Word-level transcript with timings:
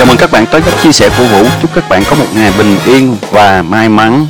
Chào 0.00 0.06
mừng 0.06 0.16
các 0.18 0.30
bạn 0.32 0.44
tới 0.52 0.60
với 0.60 0.74
chia 0.82 0.92
sẻ 0.92 1.08
của 1.18 1.24
Vũ. 1.24 1.48
Chúc 1.62 1.70
các 1.74 1.84
bạn 1.90 2.02
có 2.10 2.16
một 2.16 2.26
ngày 2.34 2.52
bình 2.58 2.76
yên 2.86 3.16
và 3.30 3.62
may 3.62 3.88
mắn. 3.88 4.26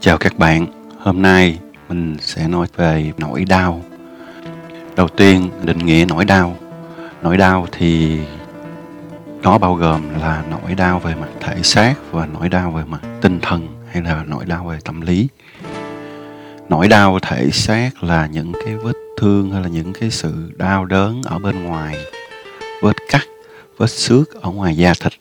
Chào 0.00 0.18
các 0.18 0.38
bạn. 0.38 0.66
Hôm 0.98 1.22
nay 1.22 1.58
mình 1.88 2.16
sẽ 2.20 2.48
nói 2.48 2.66
về 2.76 3.12
nỗi 3.18 3.44
đau. 3.44 3.82
Đầu 4.96 5.08
tiên, 5.08 5.50
định 5.62 5.78
nghĩa 5.78 6.04
nỗi 6.08 6.24
đau. 6.24 6.56
Nỗi 7.22 7.36
đau 7.36 7.66
thì 7.72 8.18
nó 9.42 9.58
bao 9.58 9.74
gồm 9.74 10.20
là 10.20 10.42
nỗi 10.50 10.74
đau 10.74 10.98
về 10.98 11.14
mặt 11.14 11.28
thể 11.40 11.62
xác 11.62 11.94
và 12.10 12.26
nỗi 12.26 12.48
đau 12.48 12.70
về 12.70 12.82
mặt 12.84 13.00
tinh 13.20 13.40
thần 13.42 13.68
hay 13.92 14.02
là 14.02 14.24
nỗi 14.26 14.44
đau 14.44 14.64
về 14.64 14.78
tâm 14.84 15.00
lý 15.00 15.28
nỗi 16.70 16.88
đau 16.88 17.18
thể 17.18 17.50
xác 17.52 18.04
là 18.04 18.26
những 18.26 18.52
cái 18.64 18.76
vết 18.76 18.92
thương 19.18 19.52
hay 19.52 19.62
là 19.62 19.68
những 19.68 19.92
cái 19.92 20.10
sự 20.10 20.52
đau 20.56 20.84
đớn 20.84 21.22
ở 21.24 21.38
bên 21.38 21.64
ngoài, 21.64 21.96
vết 22.82 22.96
cắt, 23.08 23.26
vết 23.78 23.90
xước 23.90 24.42
ở 24.42 24.50
ngoài 24.50 24.76
da 24.76 24.94
thịt 25.00 25.12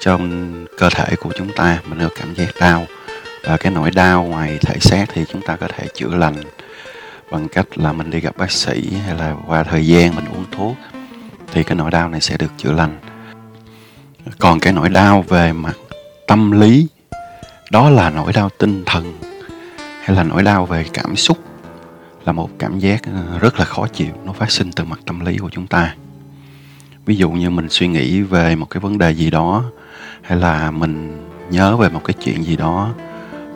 trong 0.00 0.66
cơ 0.78 0.90
thể 0.90 1.16
của 1.16 1.30
chúng 1.38 1.52
ta. 1.56 1.82
Mình 1.88 1.98
có 1.98 2.08
cảm 2.16 2.34
giác 2.34 2.48
đau 2.60 2.86
và 3.44 3.56
cái 3.56 3.72
nỗi 3.72 3.90
đau 3.90 4.24
ngoài 4.24 4.58
thể 4.62 4.76
xác 4.80 5.06
thì 5.12 5.24
chúng 5.32 5.42
ta 5.42 5.56
có 5.56 5.68
thể 5.68 5.86
chữa 5.94 6.16
lành 6.16 6.34
bằng 7.30 7.48
cách 7.48 7.66
là 7.78 7.92
mình 7.92 8.10
đi 8.10 8.20
gặp 8.20 8.36
bác 8.36 8.50
sĩ 8.50 8.92
hay 9.06 9.14
là 9.14 9.36
qua 9.46 9.62
thời 9.62 9.86
gian 9.86 10.14
mình 10.16 10.24
uống 10.24 10.44
thuốc 10.50 10.76
thì 11.52 11.62
cái 11.62 11.76
nỗi 11.76 11.90
đau 11.90 12.08
này 12.08 12.20
sẽ 12.20 12.36
được 12.36 12.50
chữa 12.56 12.72
lành. 12.72 12.98
Còn 14.38 14.60
cái 14.60 14.72
nỗi 14.72 14.88
đau 14.88 15.24
về 15.28 15.52
mặt 15.52 15.76
tâm 16.26 16.60
lý, 16.60 16.86
đó 17.70 17.90
là 17.90 18.10
nỗi 18.10 18.32
đau 18.32 18.48
tinh 18.58 18.82
thần 18.86 19.18
hay 20.06 20.16
là 20.16 20.22
nỗi 20.22 20.42
đau 20.42 20.66
về 20.66 20.84
cảm 20.92 21.16
xúc 21.16 21.38
là 22.24 22.32
một 22.32 22.50
cảm 22.58 22.78
giác 22.78 23.02
ờ, 23.04 23.38
rất 23.38 23.58
là 23.58 23.64
khó 23.64 23.86
chịu. 23.86 24.12
Nó 24.24 24.32
phát 24.32 24.50
sinh 24.50 24.72
từ 24.72 24.84
mặt 24.84 24.98
tâm 25.06 25.20
lý 25.20 25.36
của 25.38 25.50
chúng 25.52 25.66
ta. 25.66 25.94
Ví 27.06 27.16
dụ 27.16 27.30
như 27.30 27.50
mình 27.50 27.68
suy 27.70 27.88
nghĩ 27.88 28.22
về 28.22 28.56
một 28.56 28.70
cái 28.70 28.80
vấn 28.80 28.98
đề 28.98 29.10
gì 29.10 29.30
đó, 29.30 29.64
hay 30.22 30.38
là 30.38 30.70
mình 30.70 31.24
nhớ 31.50 31.76
về 31.76 31.88
một 31.88 32.00
cái 32.04 32.14
chuyện 32.24 32.44
gì 32.44 32.56
đó, 32.56 32.94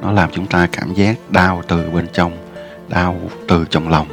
nó 0.02 0.12
làm 0.12 0.30
chúng 0.32 0.46
ta 0.46 0.66
cảm 0.72 0.94
giác 0.94 1.16
đau 1.30 1.62
từ 1.68 1.90
bên 1.90 2.06
trong, 2.12 2.32
đau 2.88 3.20
từ 3.48 3.64
trong 3.70 3.88
lòng. 3.88 4.06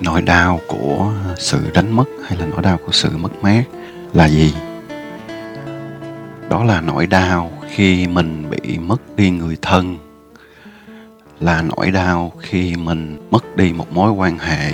Nỗi 0.00 0.22
đau 0.22 0.60
của 0.66 1.12
sự 1.38 1.70
đánh 1.74 1.92
mất 1.96 2.08
hay 2.24 2.38
là 2.38 2.46
nỗi 2.46 2.62
đau 2.62 2.78
của 2.86 2.92
sự 2.92 3.16
mất 3.16 3.42
mát 3.42 3.64
là 4.12 4.28
gì? 4.28 4.54
Đó 6.50 6.64
là 6.64 6.80
nỗi 6.80 7.06
đau 7.06 7.52
khi 7.70 8.06
mình 8.06 8.50
bị 8.50 8.78
mất 8.78 9.16
đi 9.16 9.30
người 9.30 9.56
thân 9.62 10.07
là 11.40 11.62
nỗi 11.62 11.90
đau 11.90 12.32
khi 12.40 12.76
mình 12.76 13.28
mất 13.30 13.56
đi 13.56 13.72
một 13.72 13.92
mối 13.92 14.10
quan 14.10 14.38
hệ. 14.38 14.72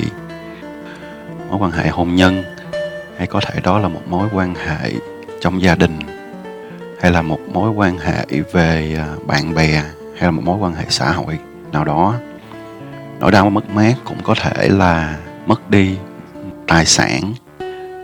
Mối 1.48 1.58
quan 1.60 1.70
hệ 1.70 1.88
hôn 1.88 2.14
nhân, 2.14 2.42
hay 3.16 3.26
có 3.26 3.40
thể 3.40 3.60
đó 3.60 3.78
là 3.78 3.88
một 3.88 4.02
mối 4.08 4.28
quan 4.32 4.54
hệ 4.54 4.92
trong 5.40 5.62
gia 5.62 5.74
đình, 5.74 5.98
hay 7.00 7.10
là 7.10 7.22
một 7.22 7.40
mối 7.52 7.70
quan 7.70 7.98
hệ 7.98 8.24
về 8.52 8.96
à, 8.98 9.16
bạn 9.26 9.54
bè, 9.54 9.82
hay 10.16 10.22
là 10.22 10.30
một 10.30 10.42
mối 10.44 10.58
quan 10.58 10.74
hệ 10.74 10.84
xã 10.88 11.12
hội 11.12 11.38
nào 11.72 11.84
đó. 11.84 12.14
Nỗi 13.20 13.30
đau 13.30 13.50
mất 13.50 13.70
mát 13.70 13.94
cũng 14.04 14.18
có 14.22 14.34
thể 14.34 14.68
là 14.68 15.18
mất 15.46 15.70
đi 15.70 15.96
tài 16.66 16.86
sản, 16.86 17.34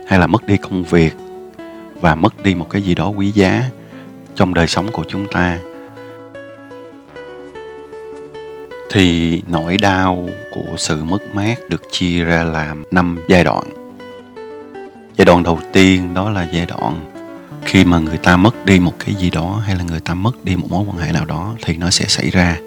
hay 0.07 0.19
là 0.19 0.27
mất 0.27 0.47
đi 0.47 0.57
công 0.57 0.83
việc, 0.83 1.13
và 2.01 2.15
mất 2.15 2.43
đi 2.43 2.55
một 2.55 2.69
cái 2.69 2.81
gì 2.81 2.95
đó 2.95 3.07
quý 3.07 3.31
giá 3.31 3.63
trong 4.35 4.53
đời 4.53 4.67
sống 4.67 4.91
của 4.91 5.03
chúng 5.07 5.25
ta. 5.27 5.57
Thì 8.93 9.41
nỗi 9.47 9.77
đau 9.77 10.29
của 10.51 10.75
sự 10.77 11.03
mất 11.03 11.35
mát 11.35 11.55
được 11.69 11.81
chia 11.91 12.23
ra 12.23 12.43
làm 12.43 12.83
năm 12.91 13.19
giai 13.27 13.43
đoạn. 13.43 13.63
Giai 15.17 15.25
đoạn 15.25 15.43
đầu 15.43 15.59
tiên 15.73 16.13
đó 16.13 16.29
là 16.29 16.47
giai 16.51 16.65
đoạn 16.65 17.11
khi 17.65 17.85
mà 17.85 17.99
người 17.99 18.17
ta 18.17 18.37
mất 18.37 18.65
đi 18.65 18.79
một 18.79 18.93
cái 18.99 19.15
gì 19.15 19.29
đó 19.29 19.61
hay 19.65 19.75
là 19.75 19.83
người 19.83 19.99
ta 19.99 20.13
mất 20.13 20.45
đi 20.45 20.55
một 20.55 20.67
mối 20.69 20.85
quan 20.87 20.97
hệ 20.97 21.11
nào 21.11 21.25
đó 21.25 21.55
thì 21.63 21.77
nó 21.77 21.89
sẽ 21.89 22.05
xảy 22.05 22.29
ra. 22.29 22.57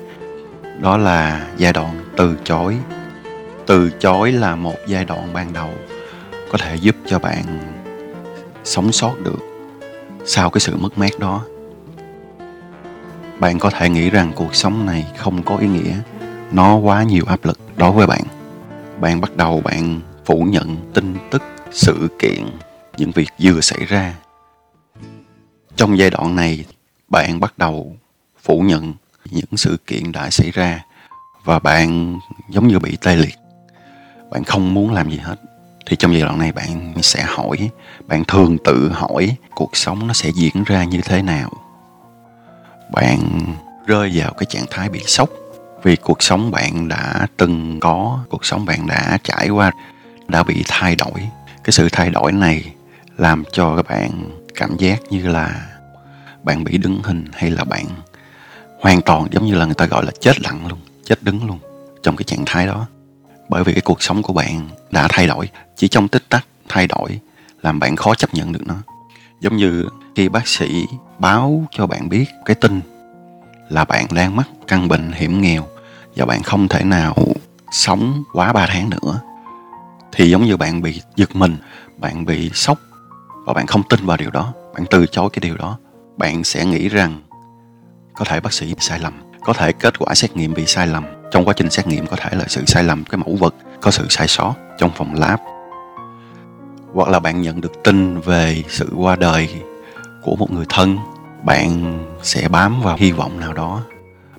Đó 0.81 0.97
là 0.97 1.47
giai 1.56 1.72
đoạn 1.72 2.04
từ 2.16 2.37
chối. 2.44 2.76
Từ 3.66 3.91
chối 3.91 4.32
là 4.32 4.56
một 4.56 4.76
giai 4.87 5.04
đoạn 5.04 5.32
ban 5.32 5.53
đầu 5.53 5.70
có 6.50 6.59
thể 6.59 6.76
giúp 6.76 6.97
cho 7.06 7.19
bạn 7.19 7.44
sống 8.65 8.93
sót 8.93 9.20
được 9.25 9.38
sau 10.26 10.50
cái 10.50 10.60
sự 10.60 10.76
mất 10.76 10.99
mát 10.99 11.19
đó. 11.19 11.44
Bạn 13.38 13.59
có 13.59 13.70
thể 13.70 13.88
nghĩ 13.88 14.10
rằng 14.10 14.32
cuộc 14.34 14.54
sống 14.54 14.87
này 14.87 15.06
không 15.16 15.43
có 15.43 15.56
ý 15.56 15.66
nghĩa 15.66 15.94
nó 16.54 16.76
quá 16.76 17.03
nhiều 17.03 17.25
áp 17.26 17.44
lực 17.44 17.59
đối 17.76 17.92
với 17.92 18.06
bạn. 18.06 18.22
Bạn 19.00 19.20
bắt 19.20 19.37
đầu 19.37 19.60
bạn 19.60 20.00
phủ 20.25 20.42
nhận 20.42 20.76
tin 20.94 21.16
tức, 21.31 21.42
sự 21.72 22.09
kiện, 22.19 22.44
những 22.97 23.10
việc 23.10 23.28
vừa 23.41 23.60
xảy 23.60 23.84
ra. 23.84 24.15
Trong 25.76 25.98
giai 25.98 26.10
đoạn 26.10 26.37
này, 26.37 26.64
bạn 27.09 27.41
bắt 27.41 27.59
đầu 27.59 27.97
phủ 28.43 28.60
nhận 28.60 28.94
những 29.31 29.56
sự 29.56 29.76
kiện 29.87 30.12
đã 30.12 30.31
xảy 30.31 30.50
ra 30.50 30.84
và 31.44 31.59
bạn 31.59 32.19
giống 32.50 32.69
như 32.69 32.78
bị 32.78 32.97
tê 33.03 33.16
liệt. 33.16 33.34
Bạn 34.31 34.44
không 34.44 34.75
muốn 34.75 34.93
làm 34.93 35.10
gì 35.10 35.19
hết. 35.19 35.37
Thì 35.87 35.97
trong 35.97 36.12
giai 36.12 36.22
đoạn 36.22 36.38
này 36.38 36.53
bạn 36.53 36.94
sẽ 37.03 37.22
hỏi, 37.22 37.70
bạn 38.06 38.25
thường 38.25 38.59
tự 38.64 38.88
hỏi 38.93 39.37
cuộc 39.54 39.76
sống 39.76 40.06
nó 40.06 40.12
sẽ 40.12 40.31
diễn 40.34 40.64
ra 40.66 40.84
như 40.84 41.00
thế 41.04 41.22
nào. 41.22 41.50
Bạn 42.93 43.19
rơi 43.87 44.10
vào 44.14 44.32
cái 44.32 44.47
trạng 44.47 44.66
thái 44.70 44.88
bị 44.88 45.00
sốc 45.06 45.28
vì 45.84 45.97
cuộc 45.97 46.22
sống 46.22 46.50
bạn 46.50 46.89
đã 46.89 47.27
từng 47.37 47.81
có, 47.81 48.19
cuộc 48.31 48.45
sống 48.45 48.65
bạn 48.65 48.87
đã 48.87 49.19
trải 49.25 49.49
qua, 49.49 49.72
đã 50.28 50.43
bị 50.43 50.65
thay 50.69 50.97
đổi. 50.97 51.28
Cái 51.65 51.72
sự 51.72 51.89
thay 51.93 52.11
đổi 52.11 52.33
này 52.33 52.75
làm 53.19 53.45
cho 53.53 53.77
các 53.77 53.87
bạn 53.89 54.11
cảm 54.55 54.77
giác 54.77 55.03
như 55.11 55.27
là 55.28 55.67
bạn 56.43 56.65
bị 56.65 56.78
đứng 56.78 57.03
hình 57.03 57.25
hay 57.33 57.50
là 57.50 57.65
bạn 57.65 57.87
hoàn 58.81 59.03
toàn 59.03 59.27
giống 59.31 59.47
như 59.47 59.55
là 59.55 59.65
người 59.65 59.75
ta 59.75 59.87
gọi 59.87 60.05
là 60.05 60.11
chết 60.21 60.41
lặng 60.41 60.67
luôn, 60.67 60.78
chết 61.05 61.23
đứng 61.23 61.47
luôn 61.47 61.59
trong 62.03 62.17
cái 62.17 62.25
trạng 62.25 62.44
thái 62.47 62.67
đó. 62.67 62.87
Bởi 63.49 63.65
vì 63.65 63.73
cái 63.73 63.83
cuộc 63.83 64.03
sống 64.03 64.23
của 64.23 64.33
bạn 64.33 64.69
đã 64.91 65.09
thay 65.11 65.27
đổi, 65.27 65.49
chỉ 65.77 65.89
trong 65.89 66.09
tích 66.09 66.28
tắc 66.28 66.47
thay 66.69 66.87
đổi 66.87 67.21
làm 67.62 67.78
bạn 67.78 67.97
khó 67.97 68.15
chấp 68.15 68.34
nhận 68.34 68.53
được 68.53 68.67
nó. 68.67 68.75
Giống 69.41 69.56
như 69.56 69.84
khi 70.17 70.28
bác 70.28 70.49
sĩ 70.49 70.87
báo 71.19 71.65
cho 71.71 71.87
bạn 71.87 72.09
biết 72.09 72.25
cái 72.44 72.55
tin 72.55 72.81
là 73.69 73.84
bạn 73.84 74.06
đang 74.15 74.37
mắc 74.37 74.49
căn 74.69 74.89
bệnh 74.89 75.12
hiểm 75.12 75.41
nghèo 75.41 75.67
và 76.16 76.26
bạn 76.26 76.42
không 76.42 76.69
thể 76.69 76.84
nào 76.84 77.16
sống 77.70 78.25
quá 78.32 78.52
3 78.52 78.66
tháng 78.66 78.91
nữa, 78.91 79.20
thì 80.12 80.30
giống 80.30 80.44
như 80.44 80.56
bạn 80.56 80.82
bị 80.82 81.00
giật 81.16 81.36
mình, 81.36 81.56
bạn 81.97 82.25
bị 82.25 82.50
sốc 82.54 82.78
và 83.47 83.52
bạn 83.52 83.66
không 83.66 83.82
tin 83.88 84.06
vào 84.06 84.16
điều 84.16 84.30
đó, 84.30 84.52
bạn 84.75 84.84
từ 84.91 85.06
chối 85.06 85.30
cái 85.32 85.41
điều 85.41 85.56
đó, 85.56 85.78
bạn 86.16 86.44
sẽ 86.44 86.64
nghĩ 86.64 86.88
rằng 86.88 87.20
có 88.14 88.25
thể 88.25 88.41
bác 88.41 88.52
sĩ 88.52 88.66
bị 88.66 88.80
sai 88.80 88.98
lầm, 88.98 89.12
có 89.44 89.52
thể 89.52 89.72
kết 89.72 89.98
quả 89.98 90.14
xét 90.14 90.36
nghiệm 90.36 90.54
bị 90.54 90.66
sai 90.66 90.86
lầm, 90.86 91.04
trong 91.30 91.44
quá 91.44 91.54
trình 91.56 91.70
xét 91.70 91.86
nghiệm 91.86 92.06
có 92.06 92.16
thể 92.16 92.31
là 92.32 92.44
sự 92.48 92.64
sai 92.66 92.84
lầm, 92.84 93.04
cái 93.04 93.19
mẫu 93.19 93.36
vật 93.36 93.54
có 93.81 93.91
sự 93.91 94.06
sai 94.10 94.28
sót 94.28 94.54
trong 94.78 94.91
phòng 94.96 95.14
lab. 95.14 95.41
Hoặc 96.94 97.08
là 97.08 97.20
bạn 97.20 97.42
nhận 97.42 97.60
được 97.60 97.72
tin 97.84 98.20
về 98.20 98.62
sự 98.69 98.92
qua 98.96 99.16
đời 99.16 99.62
của 100.22 100.36
một 100.36 100.50
người 100.50 100.66
thân, 100.69 100.98
bạn 101.42 101.98
sẽ 102.22 102.48
bám 102.48 102.82
vào 102.82 102.96
hy 102.96 103.12
vọng 103.12 103.41
nào 103.41 103.52
đó, 103.52 103.81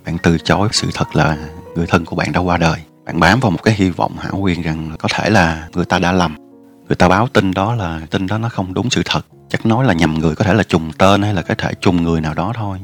bạn 0.05 0.17
từ 0.23 0.37
chối 0.37 0.69
sự 0.71 0.89
thật 0.93 1.15
là 1.15 1.37
người 1.75 1.87
thân 1.87 2.05
của 2.05 2.15
bạn 2.15 2.31
đã 2.31 2.39
qua 2.39 2.57
đời. 2.57 2.79
Bạn 3.05 3.19
bám 3.19 3.39
vào 3.39 3.51
một 3.51 3.63
cái 3.63 3.73
hy 3.73 3.89
vọng 3.89 4.15
hão 4.17 4.35
huyền 4.35 4.61
rằng 4.61 4.95
có 4.99 5.09
thể 5.13 5.29
là 5.29 5.67
người 5.73 5.85
ta 5.85 5.99
đã 5.99 6.11
lầm. 6.11 6.35
Người 6.87 6.95
ta 6.95 7.07
báo 7.07 7.27
tin 7.33 7.53
đó 7.53 7.75
là, 7.75 8.01
tin 8.09 8.27
đó 8.27 8.37
nó 8.37 8.49
không 8.49 8.73
đúng 8.73 8.89
sự 8.89 9.01
thật. 9.05 9.25
Chắc 9.49 9.65
nói 9.65 9.85
là 9.85 9.93
nhầm 9.93 10.13
người, 10.13 10.35
có 10.35 10.45
thể 10.45 10.53
là 10.53 10.63
trùng 10.63 10.91
tên 10.97 11.21
hay 11.21 11.33
là 11.33 11.41
có 11.41 11.55
thể 11.57 11.73
trùng 11.81 12.03
người 12.03 12.21
nào 12.21 12.33
đó 12.33 12.53
thôi. 12.55 12.79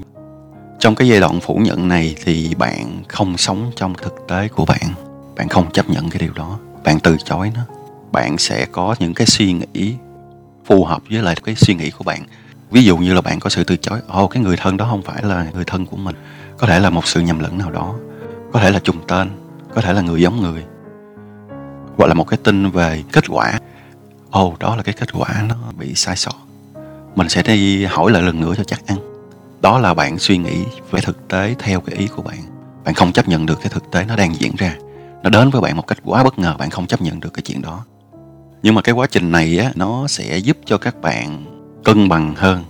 Trong 0.79 0.95
cái 0.95 1.07
giai 1.07 1.19
đoạn 1.19 1.39
phủ 1.39 1.55
nhận 1.55 1.87
này 1.87 2.15
thì 2.23 2.55
bạn 2.55 3.03
không 3.07 3.37
sống 3.37 3.71
trong 3.75 3.93
thực 3.93 4.15
tế 4.27 4.47
của 4.47 4.65
bạn. 4.65 4.93
Bạn 5.35 5.49
không 5.49 5.71
chấp 5.71 5.89
nhận 5.89 6.09
cái 6.09 6.19
điều 6.19 6.33
đó. 6.33 6.59
Bạn 6.83 6.99
từ 6.99 7.17
chối 7.25 7.51
nó. 7.55 7.61
Bạn 8.11 8.37
sẽ 8.37 8.65
có 8.71 8.95
những 8.99 9.13
cái 9.13 9.27
suy 9.27 9.53
nghĩ 9.53 9.95
phù 10.65 10.85
hợp 10.85 11.01
với 11.09 11.21
lại 11.21 11.35
cái 11.43 11.55
suy 11.55 11.75
nghĩ 11.75 11.91
của 11.91 12.03
bạn. 12.03 12.23
Ví 12.71 12.83
dụ 12.83 12.97
như 12.97 13.13
là 13.13 13.21
bạn 13.21 13.39
có 13.39 13.49
sự 13.49 13.63
từ 13.63 13.77
chối, 13.77 13.99
ồ, 14.07 14.27
cái 14.27 14.43
người 14.43 14.57
thân 14.57 14.77
đó 14.77 14.87
không 14.89 15.01
phải 15.01 15.23
là 15.23 15.47
người 15.53 15.65
thân 15.65 15.85
của 15.85 15.97
mình. 15.97 16.15
Có 16.57 16.67
thể 16.67 16.79
là 16.79 16.89
một 16.89 17.07
sự 17.07 17.21
nhầm 17.21 17.39
lẫn 17.39 17.57
nào 17.57 17.71
đó 17.71 17.95
có 18.51 18.59
thể 18.59 18.71
là 18.71 18.79
trùng 18.79 19.07
tên 19.07 19.29
có 19.73 19.81
thể 19.81 19.93
là 19.93 20.01
người 20.01 20.21
giống 20.21 20.41
người. 20.41 20.63
Hoặc 21.97 22.07
là 22.07 22.13
một 22.13 22.27
cái 22.27 22.39
tin 22.43 22.69
về 22.69 23.03
kết 23.11 23.23
quả. 23.29 23.59
Ồ 24.31 24.47
oh, 24.47 24.59
đó 24.59 24.75
là 24.75 24.83
cái 24.83 24.95
kết 24.99 25.13
quả 25.13 25.43
nó 25.49 25.55
bị 25.77 25.95
sai 25.95 26.15
sót. 26.15 26.35
Mình 27.15 27.29
sẽ 27.29 27.43
đi 27.43 27.85
hỏi 27.85 28.11
lại 28.11 28.21
lần 28.21 28.41
nữa 28.41 28.53
cho 28.57 28.63
chắc 28.63 28.87
ăn. 28.87 28.97
Đó 29.61 29.79
là 29.79 29.93
bạn 29.93 30.19
suy 30.19 30.37
nghĩ 30.37 30.63
về 30.91 31.01
thực 31.01 31.27
tế 31.27 31.55
theo 31.59 31.81
cái 31.81 31.95
ý 31.95 32.07
của 32.07 32.21
bạn. 32.21 32.37
Bạn 32.83 32.93
không 32.93 33.11
chấp 33.11 33.27
nhận 33.27 33.45
được 33.45 33.59
cái 33.61 33.69
thực 33.69 33.91
tế 33.91 34.05
nó 34.07 34.15
đang 34.15 34.35
diễn 34.35 34.55
ra. 34.57 34.75
Nó 35.23 35.29
đến 35.29 35.49
với 35.49 35.61
bạn 35.61 35.77
một 35.77 35.87
cách 35.87 35.97
quá 36.03 36.23
bất 36.23 36.39
ngờ 36.39 36.55
bạn 36.59 36.69
không 36.69 36.87
chấp 36.87 37.01
nhận 37.01 37.19
được 37.19 37.33
cái 37.33 37.41
chuyện 37.41 37.61
đó. 37.61 37.85
Nhưng 38.63 38.75
mà 38.75 38.81
cái 38.81 38.93
quá 38.95 39.07
trình 39.07 39.31
này 39.31 39.57
á 39.57 39.71
nó 39.75 40.07
sẽ 40.07 40.37
giúp 40.37 40.57
cho 40.65 40.77
các 40.77 41.01
bạn 41.01 41.45
cân 41.83 42.09
bằng 42.09 42.33
hơn 42.35 42.63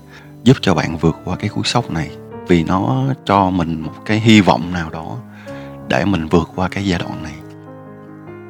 giúp 0.43 0.57
cho 0.61 0.73
bạn 0.73 0.97
vượt 0.97 1.15
qua 1.25 1.35
cái 1.35 1.49
cú 1.49 1.63
sốc 1.63 1.91
này. 1.91 2.11
Vì 2.47 2.63
nó 2.63 3.05
cho 3.25 3.49
mình 3.49 3.81
một 3.81 3.93
cái 4.05 4.19
hy 4.19 4.41
vọng 4.41 4.73
nào 4.73 4.89
đó 4.89 5.17
để 5.91 6.05
mình 6.05 6.27
vượt 6.27 6.49
qua 6.55 6.67
cái 6.67 6.85
giai 6.85 6.99
đoạn 6.99 7.23
này. 7.23 7.33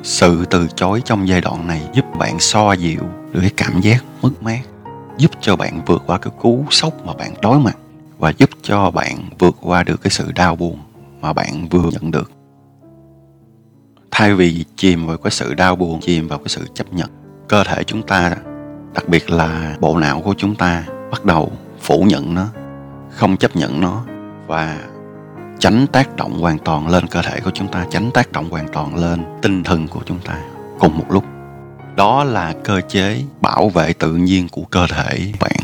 Sự 0.03 0.45
từ 0.45 0.67
chối 0.75 1.01
trong 1.05 1.27
giai 1.27 1.41
đoạn 1.41 1.67
này 1.67 1.81
giúp 1.93 2.05
bạn 2.17 2.39
so 2.39 2.73
dịu 2.73 3.01
được 3.31 3.39
cái 3.41 3.51
cảm 3.57 3.81
giác 3.81 4.03
mất 4.21 4.43
mát, 4.43 4.61
giúp 5.17 5.31
cho 5.41 5.55
bạn 5.55 5.81
vượt 5.85 6.03
qua 6.07 6.17
cái 6.17 6.33
cú 6.41 6.65
sốc 6.69 7.05
mà 7.05 7.13
bạn 7.13 7.33
đối 7.41 7.59
mặt 7.59 7.77
và 8.17 8.33
giúp 8.37 8.49
cho 8.61 8.91
bạn 8.91 9.29
vượt 9.39 9.55
qua 9.61 9.83
được 9.83 10.01
cái 10.01 10.11
sự 10.11 10.31
đau 10.35 10.55
buồn 10.55 10.79
mà 11.21 11.33
bạn 11.33 11.67
vừa 11.69 11.89
nhận 11.91 12.11
được. 12.11 12.31
Thay 14.11 14.33
vì 14.33 14.65
chìm 14.75 15.07
vào 15.07 15.17
cái 15.17 15.31
sự 15.31 15.53
đau 15.53 15.75
buồn, 15.75 15.99
chìm 16.01 16.27
vào 16.27 16.39
cái 16.39 16.47
sự 16.49 16.67
chấp 16.73 16.93
nhận, 16.93 17.09
cơ 17.47 17.63
thể 17.63 17.83
chúng 17.83 18.03
ta, 18.03 18.35
đặc 18.93 19.09
biệt 19.09 19.29
là 19.29 19.77
bộ 19.79 19.97
não 19.97 20.21
của 20.21 20.33
chúng 20.37 20.55
ta 20.55 20.83
bắt 21.11 21.25
đầu 21.25 21.51
phủ 21.79 22.03
nhận 22.07 22.33
nó, 22.33 22.47
không 23.09 23.37
chấp 23.37 23.55
nhận 23.55 23.81
nó 23.81 24.03
và 24.47 24.77
tránh 25.61 25.87
tác 25.87 26.15
động 26.15 26.39
hoàn 26.39 26.57
toàn 26.57 26.87
lên 26.87 27.07
cơ 27.07 27.21
thể 27.21 27.39
của 27.39 27.51
chúng 27.53 27.67
ta 27.67 27.85
tránh 27.89 28.11
tác 28.13 28.31
động 28.31 28.49
hoàn 28.49 28.67
toàn 28.67 28.95
lên 28.95 29.23
tinh 29.41 29.63
thần 29.63 29.87
của 29.87 29.99
chúng 30.05 30.19
ta 30.19 30.39
cùng 30.79 30.97
một 30.97 31.05
lúc. 31.09 31.23
Đó 31.95 32.23
là 32.23 32.53
cơ 32.63 32.81
chế 32.81 33.23
bảo 33.41 33.69
vệ 33.69 33.93
tự 33.93 34.15
nhiên 34.15 34.49
của 34.49 34.63
cơ 34.63 34.87
thể 34.87 35.33
bạn. 35.39 35.59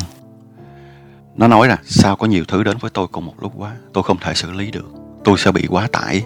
Nó 1.36 1.48
nói 1.48 1.68
là, 1.68 1.78
sao 1.84 2.16
có 2.16 2.28
nhiều 2.28 2.44
thứ 2.48 2.64
đến 2.64 2.78
với 2.80 2.92
tôi 2.94 3.08
cùng 3.08 3.26
một 3.26 3.34
lúc 3.42 3.54
quá? 3.58 3.72
Tôi 3.94 4.04
không 4.04 4.18
thể 4.22 4.34
xử 4.34 4.52
lý 4.52 4.72
được. 4.72 4.92
Tôi 5.24 5.38
sẽ 5.38 5.52
bị 5.52 5.68
quá 5.70 5.88
tải. 5.92 6.24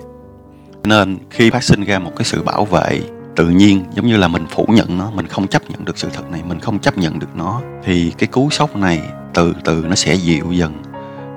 Nên 0.84 1.18
khi 1.30 1.50
phát 1.50 1.64
sinh 1.64 1.84
ra 1.84 2.00
một 2.00 2.12
cái 2.16 2.26
sự 2.26 2.44
bảo 2.44 2.66
vệ 2.66 3.02
tự 3.36 3.50
nhiên, 3.50 3.84
giống 3.94 4.08
như 4.08 4.18
là 4.18 4.28
mình 4.28 4.46
phủ 4.50 4.66
nhận 4.70 4.98
nó, 4.98 5.12
mình 5.12 5.28
không 5.28 5.48
chấp 5.48 5.70
nhận 5.70 5.86
được 5.86 5.98
sự 5.98 6.10
thật 6.14 6.32
này, 6.32 6.44
mình 6.48 6.60
không 6.60 6.80
chấp 6.80 6.98
nhận 6.98 7.20
được 7.20 7.36
nó, 7.36 7.62
thì 7.84 8.12
cái 8.18 8.28
cú 8.28 8.50
sốc 8.50 8.76
này 8.76 9.02
từ 9.34 9.54
từ 9.64 9.86
nó 9.90 9.96
sẽ 9.96 10.14
dịu 10.14 10.52
dần 10.52 10.82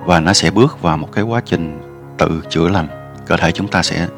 và 0.06 0.20
nó 0.20 0.32
sẽ 0.32 0.50
bước 0.50 0.82
vào 0.82 0.96
một 0.96 1.08
cái 1.12 1.24
quá 1.24 1.42
trình 1.44 1.93
tự 2.18 2.42
chữa 2.50 2.68
lành, 2.68 2.88
cơ 3.26 3.36
thể 3.36 3.52
chúng 3.52 3.68
ta 3.68 3.82
sẽ 3.82 4.08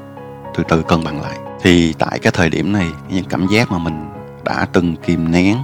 từ 0.54 0.64
từ 0.68 0.82
cân 0.82 1.04
bằng 1.04 1.22
lại. 1.22 1.38
Thì 1.62 1.92
tại 1.92 2.18
cái 2.18 2.32
thời 2.32 2.50
điểm 2.50 2.72
này 2.72 2.88
những 3.08 3.24
cảm 3.24 3.46
giác 3.50 3.70
mà 3.70 3.78
mình 3.78 4.08
đã 4.44 4.66
từng 4.72 4.96
kìm 4.96 5.30
nén, 5.30 5.56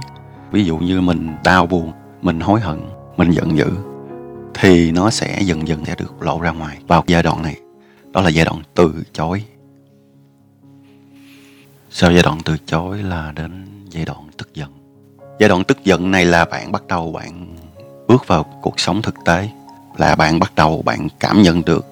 ví 0.51 0.65
dụ 0.65 0.77
như 0.77 1.01
mình 1.01 1.35
đau 1.43 1.65
buồn, 1.65 1.91
mình 2.21 2.39
hối 2.39 2.59
hận, 2.59 2.79
mình 3.17 3.31
giận 3.31 3.57
dữ, 3.57 3.67
thì 4.53 4.91
nó 4.91 5.09
sẽ 5.09 5.41
dần 5.41 5.67
dần 5.67 5.85
sẽ 5.85 5.95
được 5.95 6.21
lộ 6.21 6.39
ra 6.41 6.51
ngoài 6.51 6.77
vào 6.87 7.03
giai 7.07 7.23
đoạn 7.23 7.41
này. 7.41 7.57
Đó 8.11 8.21
là 8.21 8.29
giai 8.29 8.45
đoạn 8.45 8.61
từ 8.73 9.03
chối. 9.13 9.43
Sau 11.89 12.11
giai 12.11 12.23
đoạn 12.23 12.37
từ 12.45 12.57
chối 12.65 13.03
là 13.03 13.31
đến 13.35 13.65
giai 13.89 14.05
đoạn 14.05 14.27
tức 14.37 14.53
giận. 14.53 14.69
Giai 15.39 15.49
đoạn 15.49 15.63
tức 15.63 15.83
giận 15.83 16.11
này 16.11 16.25
là 16.25 16.45
bạn 16.45 16.71
bắt 16.71 16.87
đầu 16.87 17.11
bạn 17.11 17.55
bước 18.07 18.27
vào 18.27 18.43
cuộc 18.43 18.79
sống 18.79 19.01
thực 19.01 19.15
tế, 19.25 19.49
là 19.97 20.15
bạn 20.15 20.39
bắt 20.39 20.51
đầu 20.55 20.81
bạn 20.81 21.07
cảm 21.19 21.41
nhận 21.41 21.61
được 21.65 21.85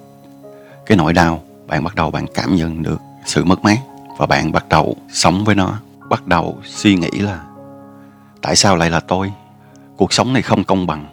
cái 0.92 0.96
nỗi 0.96 1.12
đau, 1.12 1.42
bạn 1.66 1.84
bắt 1.84 1.94
đầu 1.94 2.10
bạn 2.10 2.26
cảm 2.34 2.56
nhận 2.56 2.82
được 2.82 3.00
sự 3.24 3.44
mất 3.44 3.64
mát 3.64 3.78
và 4.18 4.26
bạn 4.26 4.52
bắt 4.52 4.68
đầu 4.68 4.96
sống 5.12 5.44
với 5.44 5.54
nó. 5.54 5.78
Bắt 6.08 6.26
đầu 6.26 6.58
suy 6.64 6.94
nghĩ 6.94 7.10
là 7.10 7.44
tại 8.42 8.56
sao 8.56 8.76
lại 8.76 8.90
là 8.90 9.00
tôi? 9.00 9.32
Cuộc 9.96 10.12
sống 10.12 10.32
này 10.32 10.42
không 10.42 10.64
công 10.64 10.86
bằng. 10.86 11.06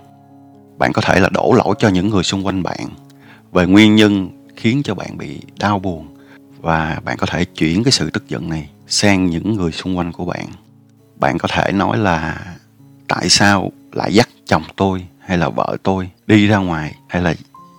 Bạn 0.77 0.93
có 0.93 1.01
thể 1.01 1.19
là 1.19 1.29
đổ 1.29 1.53
lỗi 1.57 1.75
cho 1.79 1.89
những 1.89 2.09
người 2.09 2.23
xung 2.23 2.45
quanh 2.45 2.63
bạn 2.63 2.89
về 3.51 3.65
nguyên 3.67 3.95
nhân 3.95 4.29
khiến 4.55 4.81
cho 4.83 4.95
bạn 4.95 5.17
bị 5.17 5.41
đau 5.59 5.79
buồn 5.79 6.07
và 6.61 6.99
bạn 7.05 7.17
có 7.17 7.27
thể 7.27 7.45
chuyển 7.45 7.83
cái 7.83 7.91
sự 7.91 8.09
tức 8.09 8.29
giận 8.29 8.49
này 8.49 8.69
sang 8.87 9.25
những 9.25 9.55
người 9.55 9.71
xung 9.71 9.97
quanh 9.97 10.11
của 10.11 10.25
bạn. 10.25 10.45
Bạn 11.15 11.37
có 11.37 11.47
thể 11.51 11.71
nói 11.71 11.97
là 11.97 12.45
tại 13.07 13.29
sao 13.29 13.71
lại 13.93 14.13
dắt 14.13 14.29
chồng 14.45 14.63
tôi 14.75 15.05
hay 15.19 15.37
là 15.37 15.49
vợ 15.49 15.77
tôi 15.83 16.09
đi 16.27 16.47
ra 16.47 16.57
ngoài 16.57 16.95
hay 17.07 17.21
là 17.21 17.33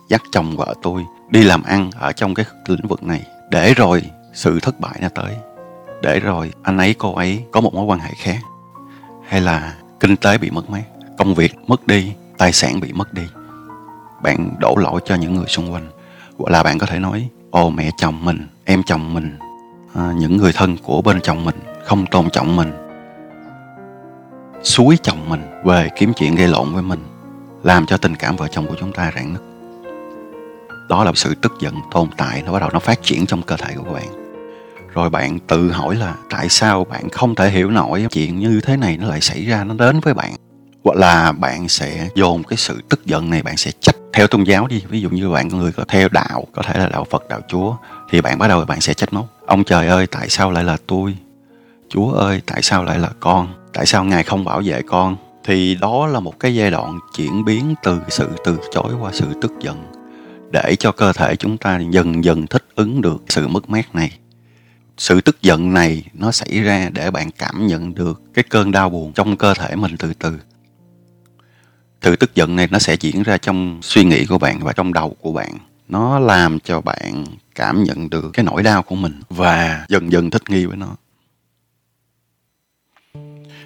dắt 0.08 0.22
chồng 0.32 0.56
vợ 0.56 0.74
tôi? 0.82 1.04
Đi 1.30 1.42
làm 1.42 1.62
ăn 1.62 1.90
ở 1.98 2.12
trong 2.12 2.34
cái 2.34 2.46
lĩnh 2.66 2.88
vực 2.88 3.02
này. 3.02 3.26
Để 3.50 3.74
rồi 3.74 4.02
sự 4.32 4.60
thất 4.60 4.80
bại 4.80 4.98
nó 5.00 5.08
tới. 5.08 5.36
Để 6.02 6.20
rồi 6.20 6.52
anh 6.62 6.78
ấy 6.78 6.94
cô 6.98 7.14
ấy 7.14 7.44
có 7.50 7.60
một 7.60 7.74
mối 7.74 7.84
quan 7.84 8.00
hệ 8.00 8.10
khác. 8.16 8.38
Hay 9.28 9.40
là 9.40 9.74
kinh 10.00 10.16
tế 10.16 10.38
bị 10.38 10.50
mất 10.50 10.70
mát 10.70 10.82
công 11.18 11.34
việc 11.34 11.56
mất 11.66 11.86
đi 11.86 12.12
tài 12.38 12.52
sản 12.52 12.80
bị 12.80 12.92
mất 12.92 13.14
đi. 13.14 13.22
Bạn 14.22 14.54
đổ 14.58 14.76
lỗi 14.76 15.00
cho 15.04 15.14
những 15.14 15.34
người 15.34 15.46
xung 15.46 15.72
quanh. 15.72 15.90
Hoặc 16.38 16.50
là 16.50 16.62
bạn 16.62 16.78
có 16.78 16.86
thể 16.86 16.98
nói 16.98 17.28
ồ 17.50 17.70
mẹ 17.70 17.90
chồng 17.96 18.24
mình 18.24 18.46
em 18.64 18.82
chồng 18.82 19.14
mình 19.14 19.38
à, 19.94 20.12
những 20.16 20.36
người 20.36 20.52
thân 20.52 20.76
của 20.76 21.02
bên 21.02 21.20
chồng 21.20 21.44
mình 21.44 21.60
không 21.84 22.06
tôn 22.06 22.30
trọng 22.30 22.56
mình. 22.56 22.72
Suối 24.62 24.98
chồng 25.02 25.28
mình 25.28 25.42
về 25.64 25.88
kiếm 25.96 26.12
chuyện 26.16 26.34
gây 26.34 26.48
lộn 26.48 26.74
với 26.74 26.82
mình 26.82 27.04
làm 27.62 27.86
cho 27.86 27.96
tình 27.96 28.16
cảm 28.16 28.36
vợ 28.36 28.48
chồng 28.48 28.66
của 28.66 28.76
chúng 28.80 28.92
ta 28.92 29.12
rạn 29.14 29.32
nứt 29.32 29.42
đó 30.90 31.04
là 31.04 31.12
sự 31.14 31.34
tức 31.34 31.52
giận 31.60 31.74
tồn 31.90 32.08
tại, 32.16 32.42
nó 32.46 32.52
bắt 32.52 32.58
đầu 32.60 32.70
nó 32.72 32.78
phát 32.78 33.02
triển 33.02 33.26
trong 33.26 33.42
cơ 33.42 33.56
thể 33.56 33.74
của 33.76 33.92
bạn. 33.92 34.08
Rồi 34.94 35.10
bạn 35.10 35.38
tự 35.38 35.70
hỏi 35.70 35.96
là 35.96 36.14
tại 36.30 36.48
sao 36.48 36.84
bạn 36.84 37.08
không 37.08 37.34
thể 37.34 37.50
hiểu 37.50 37.70
nổi 37.70 38.06
chuyện 38.10 38.38
như 38.38 38.60
thế 38.60 38.76
này 38.76 38.96
nó 38.96 39.08
lại 39.08 39.20
xảy 39.20 39.44
ra, 39.44 39.64
nó 39.64 39.74
đến 39.74 40.00
với 40.00 40.14
bạn. 40.14 40.32
Hoặc 40.84 40.96
là 40.96 41.32
bạn 41.32 41.68
sẽ 41.68 42.08
dồn 42.14 42.42
cái 42.42 42.56
sự 42.56 42.82
tức 42.88 43.06
giận 43.06 43.30
này, 43.30 43.42
bạn 43.42 43.56
sẽ 43.56 43.70
trách 43.80 43.96
theo 44.12 44.26
tôn 44.26 44.44
giáo 44.44 44.66
đi. 44.66 44.82
Ví 44.88 45.00
dụ 45.00 45.10
như 45.10 45.30
bạn 45.30 45.48
người 45.48 45.72
có 45.72 45.84
theo 45.88 46.08
đạo, 46.08 46.46
có 46.52 46.62
thể 46.62 46.78
là 46.78 46.88
đạo 46.88 47.06
phật, 47.10 47.28
đạo 47.28 47.40
chúa, 47.48 47.74
thì 48.10 48.20
bạn 48.20 48.38
bắt 48.38 48.48
đầu 48.48 48.64
bạn 48.64 48.80
sẽ 48.80 48.94
trách 48.94 49.12
móc. 49.12 49.26
Ông 49.46 49.64
trời 49.64 49.86
ơi, 49.86 50.06
tại 50.06 50.28
sao 50.28 50.50
lại 50.50 50.64
là 50.64 50.76
tôi? 50.86 51.16
Chúa 51.88 52.12
ơi, 52.12 52.42
tại 52.46 52.62
sao 52.62 52.84
lại 52.84 52.98
là 52.98 53.10
con? 53.20 53.48
Tại 53.72 53.86
sao 53.86 54.04
ngài 54.04 54.22
không 54.22 54.44
bảo 54.44 54.62
vệ 54.64 54.82
con? 54.82 55.16
Thì 55.44 55.74
đó 55.80 56.06
là 56.06 56.20
một 56.20 56.40
cái 56.40 56.54
giai 56.54 56.70
đoạn 56.70 56.98
chuyển 57.16 57.44
biến 57.44 57.74
từ 57.82 58.00
sự 58.08 58.28
từ 58.44 58.58
chối 58.72 58.92
qua 59.00 59.10
sự 59.14 59.26
tức 59.42 59.52
giận 59.60 59.99
để 60.50 60.76
cho 60.78 60.92
cơ 60.92 61.12
thể 61.12 61.36
chúng 61.36 61.58
ta 61.58 61.80
dần 61.90 62.24
dần 62.24 62.46
thích 62.46 62.64
ứng 62.74 63.00
được 63.00 63.22
sự 63.28 63.48
mất 63.48 63.70
mát 63.70 63.94
này. 63.94 64.18
Sự 64.96 65.20
tức 65.20 65.42
giận 65.42 65.74
này 65.74 66.04
nó 66.14 66.32
xảy 66.32 66.60
ra 66.62 66.90
để 66.92 67.10
bạn 67.10 67.30
cảm 67.30 67.66
nhận 67.66 67.94
được 67.94 68.22
cái 68.34 68.44
cơn 68.48 68.72
đau 68.72 68.90
buồn 68.90 69.12
trong 69.12 69.36
cơ 69.36 69.54
thể 69.54 69.76
mình 69.76 69.96
từ 69.96 70.14
từ. 70.14 70.38
Sự 72.02 72.16
tức 72.16 72.34
giận 72.34 72.56
này 72.56 72.68
nó 72.70 72.78
sẽ 72.78 72.96
diễn 73.00 73.22
ra 73.22 73.36
trong 73.36 73.78
suy 73.82 74.04
nghĩ 74.04 74.26
của 74.26 74.38
bạn 74.38 74.58
và 74.62 74.72
trong 74.72 74.92
đầu 74.92 75.16
của 75.20 75.32
bạn. 75.32 75.58
Nó 75.88 76.18
làm 76.18 76.58
cho 76.60 76.80
bạn 76.80 77.24
cảm 77.54 77.82
nhận 77.82 78.10
được 78.10 78.30
cái 78.32 78.44
nỗi 78.44 78.62
đau 78.62 78.82
của 78.82 78.94
mình 78.94 79.20
và 79.28 79.86
dần 79.88 80.12
dần 80.12 80.30
thích 80.30 80.50
nghi 80.50 80.66
với 80.66 80.76
nó 80.76 80.96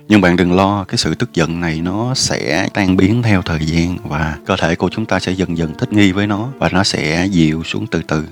nhưng 0.08 0.20
bạn 0.20 0.36
đừng 0.36 0.52
lo, 0.52 0.84
cái 0.84 0.96
sự 0.98 1.14
tức 1.14 1.34
giận 1.34 1.60
này 1.60 1.80
nó 1.80 2.14
sẽ 2.14 2.68
tan 2.74 2.96
biến 2.96 3.22
theo 3.22 3.42
thời 3.42 3.66
gian 3.66 3.96
và 4.04 4.38
cơ 4.46 4.56
thể 4.56 4.74
của 4.74 4.88
chúng 4.88 5.06
ta 5.06 5.20
sẽ 5.20 5.32
dần 5.32 5.58
dần 5.58 5.74
thích 5.78 5.92
nghi 5.92 6.12
với 6.12 6.26
nó 6.26 6.48
và 6.58 6.68
nó 6.68 6.84
sẽ 6.84 7.26
dịu 7.30 7.62
xuống 7.62 7.86
từ 7.86 8.02
từ. 8.08 8.24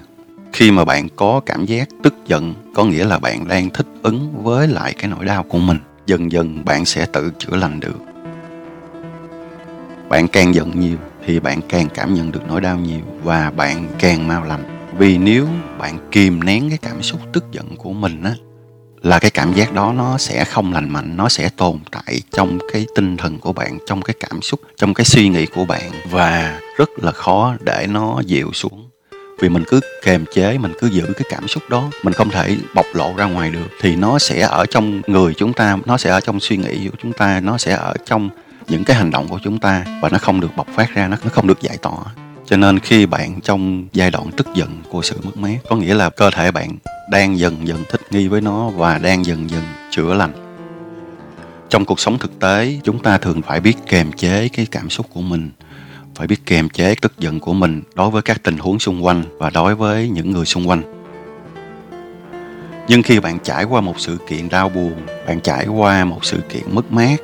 Khi 0.53 0.71
mà 0.71 0.85
bạn 0.85 1.09
có 1.17 1.41
cảm 1.47 1.67
giác 1.67 1.89
tức 2.03 2.15
giận, 2.27 2.55
có 2.75 2.85
nghĩa 2.85 3.05
là 3.05 3.19
bạn 3.19 3.49
đang 3.49 3.71
thích 3.71 3.87
ứng 4.03 4.43
với 4.45 4.69
lại 4.69 4.95
cái 4.99 5.11
nỗi 5.11 5.25
đau 5.25 5.43
của 5.43 5.59
mình, 5.59 5.79
dần 6.07 6.33
dần 6.33 6.65
bạn 6.65 6.85
sẽ 6.85 7.07
tự 7.07 7.33
chữa 7.39 7.57
lành 7.57 7.81
được. 7.81 7.99
Bạn 10.09 10.29
càng 10.29 10.55
giận 10.55 10.81
nhiều 10.81 10.97
thì 11.27 11.41
bạn 11.41 11.61
càng 11.69 11.89
cảm 11.95 12.15
nhận 12.15 12.33
được 12.33 12.43
nỗi 12.49 12.61
đau 12.61 12.79
nhiều 12.79 13.01
và 13.23 13.51
bạn 13.51 13.89
càng 13.99 14.29
mau 14.29 14.45
lành. 14.45 14.89
Vì 14.99 15.19
nếu 15.19 15.49
bạn 15.79 15.99
kìm 16.11 16.45
nén 16.45 16.69
cái 16.69 16.79
cảm 16.79 17.03
xúc 17.03 17.21
tức 17.33 17.45
giận 17.53 17.77
của 17.77 17.93
mình 17.93 18.23
á 18.23 18.35
là 19.03 19.19
cái 19.19 19.31
cảm 19.31 19.53
giác 19.53 19.73
đó 19.73 19.93
nó 19.93 20.19
sẽ 20.19 20.45
không 20.45 20.73
lành 20.73 20.89
mạnh, 20.89 21.17
nó 21.17 21.29
sẽ 21.29 21.49
tồn 21.57 21.79
tại 21.91 22.23
trong 22.33 22.59
cái 22.73 22.87
tinh 22.95 23.17
thần 23.17 23.39
của 23.39 23.53
bạn, 23.53 23.79
trong 23.87 24.03
cái 24.03 24.15
cảm 24.21 24.43
xúc, 24.43 24.61
trong 24.77 24.95
cái 24.95 25.05
suy 25.05 25.29
nghĩ 25.29 25.47
của 25.47 25.65
bạn 25.65 25.91
và 26.11 26.61
rất 26.77 26.89
là 26.97 27.13
khó 27.13 27.55
để 27.61 27.87
nó 27.91 28.21
dịu 28.27 28.53
xuống. 28.53 28.89
Vì 29.41 29.49
mình 29.49 29.65
cứ 29.69 29.81
kềm 30.05 30.25
chế, 30.35 30.59
mình 30.59 30.73
cứ 30.81 30.87
giữ 30.87 31.07
cái 31.07 31.25
cảm 31.31 31.49
xúc 31.49 31.63
đó, 31.71 31.91
mình 32.03 32.15
không 32.15 32.31
thể 32.31 32.57
bộc 32.75 32.87
lộ 32.95 33.15
ra 33.17 33.25
ngoài 33.25 33.51
được 33.51 33.69
thì 33.81 33.97
nó 33.97 34.19
sẽ 34.19 34.41
ở 34.41 34.67
trong 34.67 35.03
người 35.07 35.35
chúng 35.35 35.53
ta, 35.53 35.79
nó 35.87 35.97
sẽ 35.99 36.11
ở 36.11 36.21
trong 36.21 36.41
suy 36.41 36.57
nghĩ 36.57 36.89
của 36.89 36.97
chúng 37.03 37.13
ta, 37.13 37.41
nó 37.41 37.59
sẽ 37.59 37.73
ở 37.73 37.95
trong 38.07 38.31
những 38.69 38.85
cái 38.85 38.97
hành 38.97 39.11
động 39.11 39.29
của 39.29 39.39
chúng 39.45 39.59
ta 39.59 39.85
và 40.03 40.09
nó 40.09 40.19
không 40.19 40.41
được 40.41 40.57
bộc 40.57 40.67
phát 40.75 40.95
ra, 40.95 41.09
nó 41.09 41.17
không 41.33 41.47
được 41.47 41.61
giải 41.61 41.77
tỏa. 41.83 41.99
Cho 42.47 42.57
nên 42.57 42.79
khi 42.79 43.07
bạn 43.07 43.41
trong 43.41 43.87
giai 43.93 44.11
đoạn 44.11 44.31
tức 44.37 44.47
giận 44.55 44.83
của 44.91 45.03
sự 45.03 45.17
mất 45.23 45.37
mát, 45.37 45.57
có 45.69 45.77
nghĩa 45.77 45.95
là 45.95 46.11
cơ 46.11 46.31
thể 46.31 46.51
bạn 46.51 46.77
đang 47.13 47.39
dần 47.39 47.69
dần 47.69 47.85
thích 47.91 48.01
nghi 48.11 48.29
với 48.29 48.41
nó 48.41 48.69
và 48.69 48.99
đang 48.99 49.25
dần 49.25 49.51
dần 49.51 49.63
chữa 49.91 50.15
lành. 50.15 50.33
Trong 51.69 51.85
cuộc 51.85 52.01
sống 52.01 52.19
thực 52.19 52.41
tế, 52.41 52.79
chúng 52.85 52.99
ta 52.99 53.19
thường 53.19 53.43
phải 53.43 53.61
biết 53.61 53.75
kềm 53.87 54.13
chế 54.13 54.49
cái 54.49 54.67
cảm 54.71 54.91
xúc 54.91 55.07
của 55.13 55.21
mình, 55.21 55.51
phải 56.15 56.27
biết 56.27 56.47
kềm 56.47 56.69
chế 56.69 56.95
tức 56.95 57.13
giận 57.19 57.41
của 57.41 57.53
mình 57.53 57.83
đối 57.95 58.11
với 58.11 58.23
các 58.23 58.43
tình 58.43 58.59
huống 58.59 58.79
xung 58.79 59.05
quanh 59.05 59.23
và 59.39 59.51
đối 59.51 59.75
với 59.75 60.09
những 60.09 60.31
người 60.31 60.45
xung 60.45 60.69
quanh. 60.69 60.83
Nhưng 62.89 63.03
khi 63.03 63.21
bạn 63.21 63.39
trải 63.43 63.65
qua 63.65 63.81
một 63.81 64.01
sự 64.01 64.19
kiện 64.29 64.49
đau 64.49 64.69
buồn, 64.69 65.07
bạn 65.27 65.41
trải 65.41 65.67
qua 65.67 66.05
một 66.05 66.25
sự 66.25 66.41
kiện 66.49 66.63
mất 66.71 66.93
mát, 66.93 67.17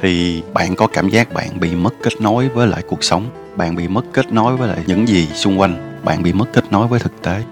thì 0.00 0.42
bạn 0.52 0.76
có 0.76 0.86
cảm 0.86 1.08
giác 1.08 1.34
bạn 1.34 1.60
bị 1.60 1.74
mất 1.74 1.94
kết 2.02 2.20
nối 2.20 2.48
với 2.48 2.66
lại 2.66 2.82
cuộc 2.88 3.04
sống, 3.04 3.26
bạn 3.56 3.76
bị 3.76 3.88
mất 3.88 4.04
kết 4.12 4.32
nối 4.32 4.56
với 4.56 4.68
lại 4.68 4.78
những 4.86 5.08
gì 5.08 5.26
xung 5.34 5.60
quanh, 5.60 6.00
bạn 6.04 6.22
bị 6.22 6.32
mất 6.32 6.46
kết 6.52 6.72
nối 6.72 6.88
với 6.88 7.00
thực 7.00 7.22
tế 7.22 7.42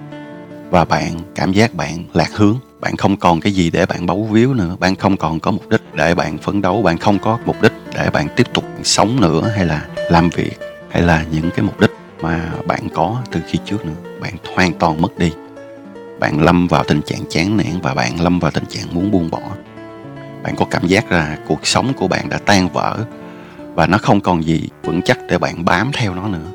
và 0.71 0.85
bạn, 0.85 1.21
cảm 1.35 1.53
giác 1.53 1.75
bạn 1.75 2.05
lạc 2.15 2.31
hướng. 2.35 2.57
Bạn 2.81 2.97
không 2.97 3.17
còn 3.17 3.41
cái 3.41 3.53
gì 3.53 3.71
để 3.71 3.87
bạn 3.87 4.07
bấu 4.07 4.25
víu 4.25 4.55
nữa. 4.55 4.77
Bạn 4.81 4.97
không 4.97 5.17
còn 5.17 5.41
có 5.41 5.51
mục 5.51 5.69
đích 5.69 5.83
để 5.95 6.15
bạn 6.15 6.39
phấn 6.39 6.63
đấu. 6.63 6.83
Bạn 6.83 6.99
không 6.99 7.19
có 7.19 7.39
mục 7.47 7.63
đích 7.63 7.73
để 7.95 8.11
bạn 8.11 8.29
tiếp 8.37 8.47
tục 8.55 8.65
sống 8.83 9.21
nữa 9.21 9.53
hay 9.57 9.67
là 9.67 9.87
làm 9.97 10.29
việc 10.29 10.59
hay 10.91 11.03
là 11.03 11.25
những 11.33 11.51
cái 11.51 11.65
mục 11.65 11.81
đích 11.81 11.91
mà 12.23 12.51
bạn 12.67 12.89
có 12.95 13.23
từ 13.33 13.41
khi 13.49 13.59
trước 13.65 13.87
nữa. 13.87 14.21
Bạn 14.21 14.35
hoàn 14.55 14.73
toàn 14.73 15.03
mất 15.03 15.19
đi. 15.19 15.33
Bạn 16.21 16.43
lâm 16.43 16.69
vào 16.69 16.85
tình 16.85 17.03
trạng 17.03 17.21
chán 17.29 17.57
nản 17.57 17.81
và 17.83 17.95
bạn 17.95 18.21
lâm 18.21 18.39
vào 18.39 18.51
tình 18.51 18.67
trạng 18.69 18.95
muốn 18.95 19.11
buông 19.11 19.31
bỏ. 19.31 19.43
Bạn 20.43 20.57
có 20.57 20.65
cảm 20.71 20.87
giác 20.87 21.13
là 21.13 21.39
cuộc 21.49 21.67
sống 21.67 21.93
của 21.97 22.09
bạn 22.09 22.29
đã 22.29 22.39
tan 22.39 22.69
vỡ 22.69 22.97
và 23.75 23.87
nó 23.87 23.99
không 23.99 24.21
còn 24.21 24.45
gì 24.45 24.69
vững 24.83 25.03
chắc 25.03 25.19
để 25.29 25.39
bạn 25.39 25.65
bám 25.65 25.91
theo 25.93 26.15
nó 26.15 26.29
nữa. 26.29 26.47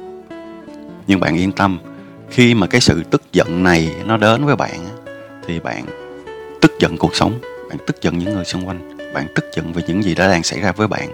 Nhưng 1.08 1.20
bạn 1.20 1.36
yên 1.36 1.52
tâm 1.52 1.80
khi 2.36 2.54
mà 2.54 2.68
cái 2.68 2.82
sự 2.82 3.04
tức 3.12 3.22
giận 3.32 3.64
này 3.64 3.96
nó 4.06 4.18
đến 4.18 4.46
với 4.46 4.56
bạn 4.56 4.86
thì 5.48 5.60
bạn 5.60 5.86
tức 6.62 6.72
giận 6.80 6.98
cuộc 6.98 7.16
sống, 7.16 7.40
bạn 7.70 7.78
tức 7.88 8.02
giận 8.02 8.18
những 8.18 8.36
người 8.36 8.46
xung 8.46 8.68
quanh, 8.68 8.98
bạn 9.14 9.28
tức 9.36 9.46
giận 9.56 9.74
về 9.74 9.84
những 9.88 10.04
gì 10.04 10.16
đã 10.16 10.28
đang 10.28 10.44
xảy 10.44 10.60
ra 10.60 10.72
với 10.72 10.88
bạn. 10.88 11.10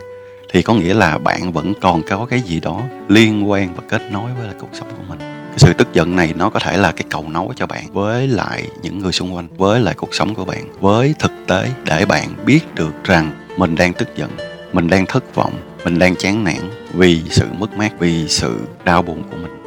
Thì 0.51 0.61
có 0.61 0.73
nghĩa 0.73 0.93
là 0.93 1.17
bạn 1.17 1.51
vẫn 1.51 1.73
còn 1.81 2.01
có 2.09 2.25
cái 2.29 2.41
gì 2.41 2.59
đó 2.59 2.81
liên 3.07 3.49
quan 3.49 3.75
và 3.75 3.83
kết 3.89 4.01
nối 4.11 4.31
với 4.37 4.47
là 4.47 4.53
cuộc 4.59 4.69
sống 4.73 4.87
của 4.97 5.03
mình. 5.07 5.19
Cái 5.19 5.57
sự 5.57 5.73
tức 5.73 5.87
giận 5.93 6.15
này 6.15 6.33
nó 6.37 6.49
có 6.49 6.59
thể 6.59 6.77
là 6.77 6.91
cái 6.91 7.05
cầu 7.09 7.25
nối 7.29 7.47
cho 7.55 7.67
bạn 7.67 7.93
với 7.93 8.27
lại 8.27 8.67
những 8.81 8.99
người 8.99 9.11
xung 9.11 9.35
quanh, 9.35 9.47
với 9.57 9.79
lại 9.79 9.93
cuộc 9.97 10.13
sống 10.13 10.35
của 10.35 10.45
bạn, 10.45 10.63
với 10.79 11.15
thực 11.19 11.31
tế 11.47 11.69
để 11.85 12.05
bạn 12.05 12.29
biết 12.45 12.75
được 12.75 13.03
rằng 13.03 13.31
mình 13.57 13.75
đang 13.75 13.93
tức 13.93 14.09
giận, 14.15 14.29
mình 14.73 14.89
đang 14.89 15.05
thất 15.05 15.35
vọng, 15.35 15.53
mình 15.85 15.99
đang 15.99 16.15
chán 16.15 16.43
nản 16.43 16.69
vì 16.93 17.21
sự 17.29 17.45
mất 17.59 17.77
mát, 17.77 17.99
vì 17.99 18.27
sự 18.27 18.59
đau 18.85 19.01
buồn 19.01 19.23
của 19.31 19.37
mình 19.37 19.60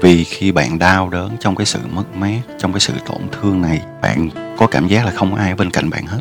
vì 0.00 0.24
khi 0.24 0.52
bạn 0.52 0.78
đau 0.78 1.08
đớn 1.08 1.36
trong 1.40 1.56
cái 1.56 1.66
sự 1.66 1.78
mất 1.92 2.16
mát, 2.16 2.40
trong 2.58 2.72
cái 2.72 2.80
sự 2.80 2.92
tổn 3.06 3.20
thương 3.32 3.62
này, 3.62 3.82
bạn 4.02 4.28
có 4.58 4.66
cảm 4.66 4.88
giác 4.88 5.04
là 5.04 5.10
không 5.10 5.34
ai 5.34 5.50
ở 5.50 5.56
bên 5.56 5.70
cạnh 5.70 5.90
bạn 5.90 6.06
hết. 6.06 6.20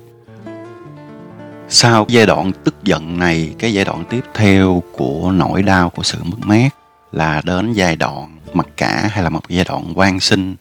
Sau 1.70 2.06
giai 2.10 2.26
đoạn 2.26 2.52
tức 2.64 2.76
giận 2.84 3.20
này, 3.20 3.56
cái 3.60 3.74
giai 3.74 3.86
đoạn 3.86 4.04
tiếp 4.10 4.24
theo 4.34 4.84
của 4.92 5.32
nỗi 5.32 5.64
đau, 5.64 5.90
của 5.90 6.04
sự 6.04 6.18
mất 6.24 6.38
mát 6.40 6.70
là 7.12 7.42
đến 7.46 7.74
giai 7.74 7.96
đoạn 7.96 8.38
mặc 8.54 8.68
cả, 8.78 9.10
hay 9.12 9.24
là 9.24 9.30
một 9.30 9.50
giai 9.50 9.66
đoạn 9.66 9.92
quan 9.96 10.20
sinh, 10.20 10.56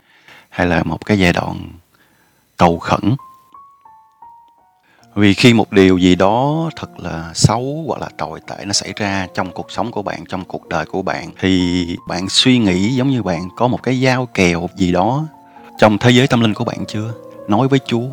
hay 0.51 0.67
là 0.67 0.83
một 0.83 1.07
cái 1.07 1.19
giai 1.19 1.33
đoạn 1.33 1.57
cầu 2.57 2.79
khẩn 2.79 3.15
vì 5.15 5.35
khi 5.35 5.53
một 5.53 5.73
điều 5.73 5.99
gì 5.99 6.15
đó 6.15 6.71
thật 6.77 7.01
là 7.01 7.31
xấu 7.35 7.85
hoặc 7.87 8.01
là 8.01 8.09
tồi 8.17 8.41
tệ 8.47 8.65
nó 8.65 8.73
xảy 8.73 8.93
ra 8.97 9.27
trong 9.35 9.53
cuộc 9.53 9.71
sống 9.71 9.91
của 9.91 10.03
bạn, 10.03 10.25
trong 10.29 10.45
cuộc 10.45 10.69
đời 10.69 10.87
của 10.87 11.03
bạn, 11.03 11.31
thì 11.41 11.87
bạn 12.09 12.29
suy 12.29 12.59
nghĩ 12.59 12.95
giống 12.95 13.11
như 13.11 13.23
bạn 13.23 13.49
có 13.57 13.69
một 13.69 13.83
cái 13.83 14.03
dao 14.05 14.27
kèo 14.27 14.69
gì 14.77 14.93
đó 14.93 15.27
trong 15.79 15.99
thế 15.99 16.11
giới 16.11 16.27
tâm 16.27 16.41
linh 16.41 16.55
của 16.55 16.65
bạn 16.65 16.85
chưa? 16.89 17.13
Nói 17.49 17.69
với 17.69 17.79
chúa, 17.87 18.07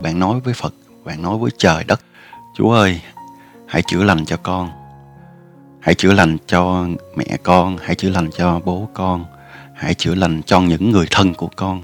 bạn 0.00 0.18
nói 0.18 0.40
với 0.40 0.54
phật, 0.54 0.74
bạn 1.04 1.22
nói 1.22 1.38
với 1.38 1.50
trời 1.58 1.84
đất. 1.84 2.00
Chúa 2.56 2.72
ơi, 2.72 3.00
hãy 3.66 3.82
chữa 3.86 4.02
lành 4.02 4.24
cho 4.24 4.36
con. 4.42 4.70
Hãy 5.80 5.94
chữa 5.94 6.12
lành 6.12 6.36
cho 6.46 6.86
mẹ 7.16 7.36
con, 7.42 7.78
hãy 7.82 7.94
chữa 7.94 8.10
lành 8.10 8.30
cho 8.36 8.60
bố 8.64 8.88
con, 8.94 9.24
hãy 9.74 9.94
chữa 9.94 10.14
lành 10.14 10.42
cho 10.42 10.60
những 10.60 10.90
người 10.90 11.06
thân 11.10 11.34
của 11.34 11.48
con. 11.56 11.82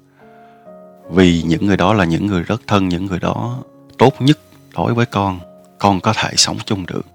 Vì 1.09 1.43
những 1.43 1.65
người 1.65 1.77
đó 1.77 1.93
là 1.93 2.05
những 2.05 2.27
người 2.27 2.43
rất 2.43 2.61
thân, 2.67 2.89
những 2.89 3.05
người 3.05 3.19
đó 3.19 3.57
tốt 3.97 4.13
nhất 4.19 4.39
đối 4.73 4.93
với 4.93 5.05
con 5.05 5.39
con 5.83 5.99
có 6.01 6.13
thể 6.13 6.29
sống 6.35 6.57
chung 6.65 6.85
được. 6.85 7.05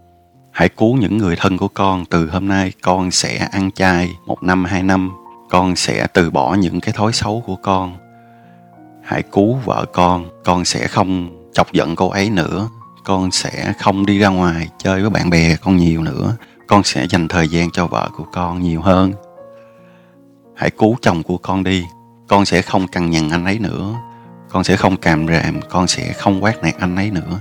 Hãy 0.51 0.69
cứu 0.69 0.97
những 0.97 1.19
người 1.19 1.37
thân 1.37 1.57
của 1.57 1.69
con 1.69 2.05
từ 2.05 2.31
hôm 2.31 2.49
nay. 2.49 2.73
Con 2.83 3.11
sẽ 3.11 3.49
ăn 3.53 3.71
chay 3.71 4.09
một 4.27 4.43
năm, 4.43 4.65
hai 4.65 4.83
năm. 4.83 5.11
Con 5.51 5.77
sẽ 5.77 6.07
từ 6.07 6.31
bỏ 6.31 6.55
những 6.55 6.81
cái 6.81 6.93
thói 6.93 7.13
xấu 7.13 7.43
của 7.47 7.57
con. 7.57 7.97
Hãy 9.03 9.23
cứu 9.23 9.55
vợ 9.65 9.85
con. 9.93 10.43
Con 10.45 10.65
sẽ 10.65 10.87
không 10.87 11.31
chọc 11.53 11.73
giận 11.73 11.97
cô 11.97 12.09
ấy 12.09 12.31
nữa. 12.31 12.69
Con 13.05 13.31
sẽ 13.31 13.73
không 13.79 14.07
đi 14.07 14.19
ra 14.19 14.29
ngoài 14.29 14.69
chơi 14.79 15.01
với 15.01 15.11
bạn 15.11 15.31
bè 15.31 15.57
con 15.57 15.77
nhiều 15.77 16.03
nữa. 16.03 16.37
Con 16.67 16.83
sẽ 16.85 17.07
dành 17.11 17.29
thời 17.29 17.49
gian 17.49 17.71
cho 17.71 17.87
vợ 17.87 18.11
của 18.17 18.25
con 18.33 18.63
nhiều 18.63 18.83
hơn. 18.83 19.13
Hãy 20.57 20.71
cứu 20.71 20.97
chồng 21.03 21.23
của 21.23 21.39
con 21.39 21.65
đi. 21.65 21.85
Con 22.29 22.45
sẽ 22.45 22.63
không 22.63 22.89
cằn 22.89 23.11
nhằn 23.11 23.31
anh 23.31 23.45
ấy 23.45 23.59
nữa 23.59 23.95
con 24.49 24.65
sẽ 24.65 24.77
không 24.77 24.97
càm 24.97 25.27
ràm, 25.27 25.61
con 25.69 25.87
sẽ 25.87 26.13
không 26.13 26.43
quát 26.43 26.63
nạt 26.63 26.75
anh 26.79 26.97
ấy 26.97 27.11
nữa. 27.11 27.41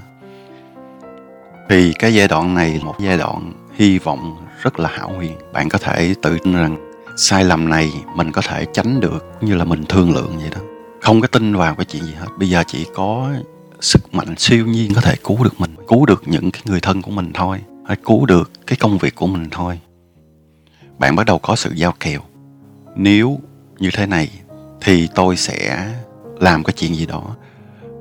Thì 1.69 1.93
cái 1.99 2.13
giai 2.13 2.27
đoạn 2.27 2.53
này 2.53 2.79
một 2.83 2.95
giai 2.99 3.17
đoạn 3.17 3.53
hy 3.73 3.99
vọng 3.99 4.47
rất 4.61 4.79
là 4.79 4.89
hảo 4.89 5.11
huyền. 5.15 5.37
Bạn 5.53 5.69
có 5.69 5.77
thể 5.77 6.15
tự 6.21 6.37
tin 6.43 6.53
rằng 6.53 6.91
sai 7.17 7.43
lầm 7.43 7.69
này 7.69 7.91
mình 8.15 8.31
có 8.31 8.41
thể 8.41 8.65
tránh 8.73 8.99
được 8.99 9.25
như 9.41 9.55
là 9.55 9.63
mình 9.63 9.85
thương 9.85 10.13
lượng 10.13 10.37
vậy 10.37 10.49
đó. 10.49 10.61
Không 11.01 11.21
có 11.21 11.27
tin 11.27 11.55
vào 11.55 11.75
cái 11.75 11.85
chuyện 11.85 12.03
gì 12.03 12.13
hết. 12.13 12.27
Bây 12.39 12.49
giờ 12.49 12.63
chỉ 12.67 12.85
có 12.95 13.31
sức 13.79 14.13
mạnh 14.13 14.35
siêu 14.37 14.65
nhiên 14.65 14.93
có 14.93 15.01
thể 15.01 15.15
cứu 15.23 15.43
được 15.43 15.59
mình, 15.59 15.75
cứu 15.87 16.05
được 16.05 16.23
những 16.25 16.51
cái 16.51 16.61
người 16.65 16.79
thân 16.79 17.01
của 17.01 17.11
mình 17.11 17.31
thôi. 17.33 17.61
Hay 17.87 17.97
cứu 18.05 18.25
được 18.25 18.51
cái 18.67 18.77
công 18.79 18.97
việc 18.97 19.15
của 19.15 19.27
mình 19.27 19.49
thôi. 19.51 19.79
Bạn 20.99 21.15
bắt 21.15 21.25
đầu 21.25 21.39
có 21.39 21.55
sự 21.55 21.71
giao 21.75 21.93
kèo. 21.99 22.21
Nếu 22.95 23.39
như 23.79 23.89
thế 23.93 24.05
này 24.05 24.29
thì 24.81 25.07
tôi 25.15 25.37
sẽ 25.37 25.89
làm 26.39 26.63
cái 26.63 26.73
chuyện 26.77 26.95
gì 26.95 27.05
đó. 27.05 27.35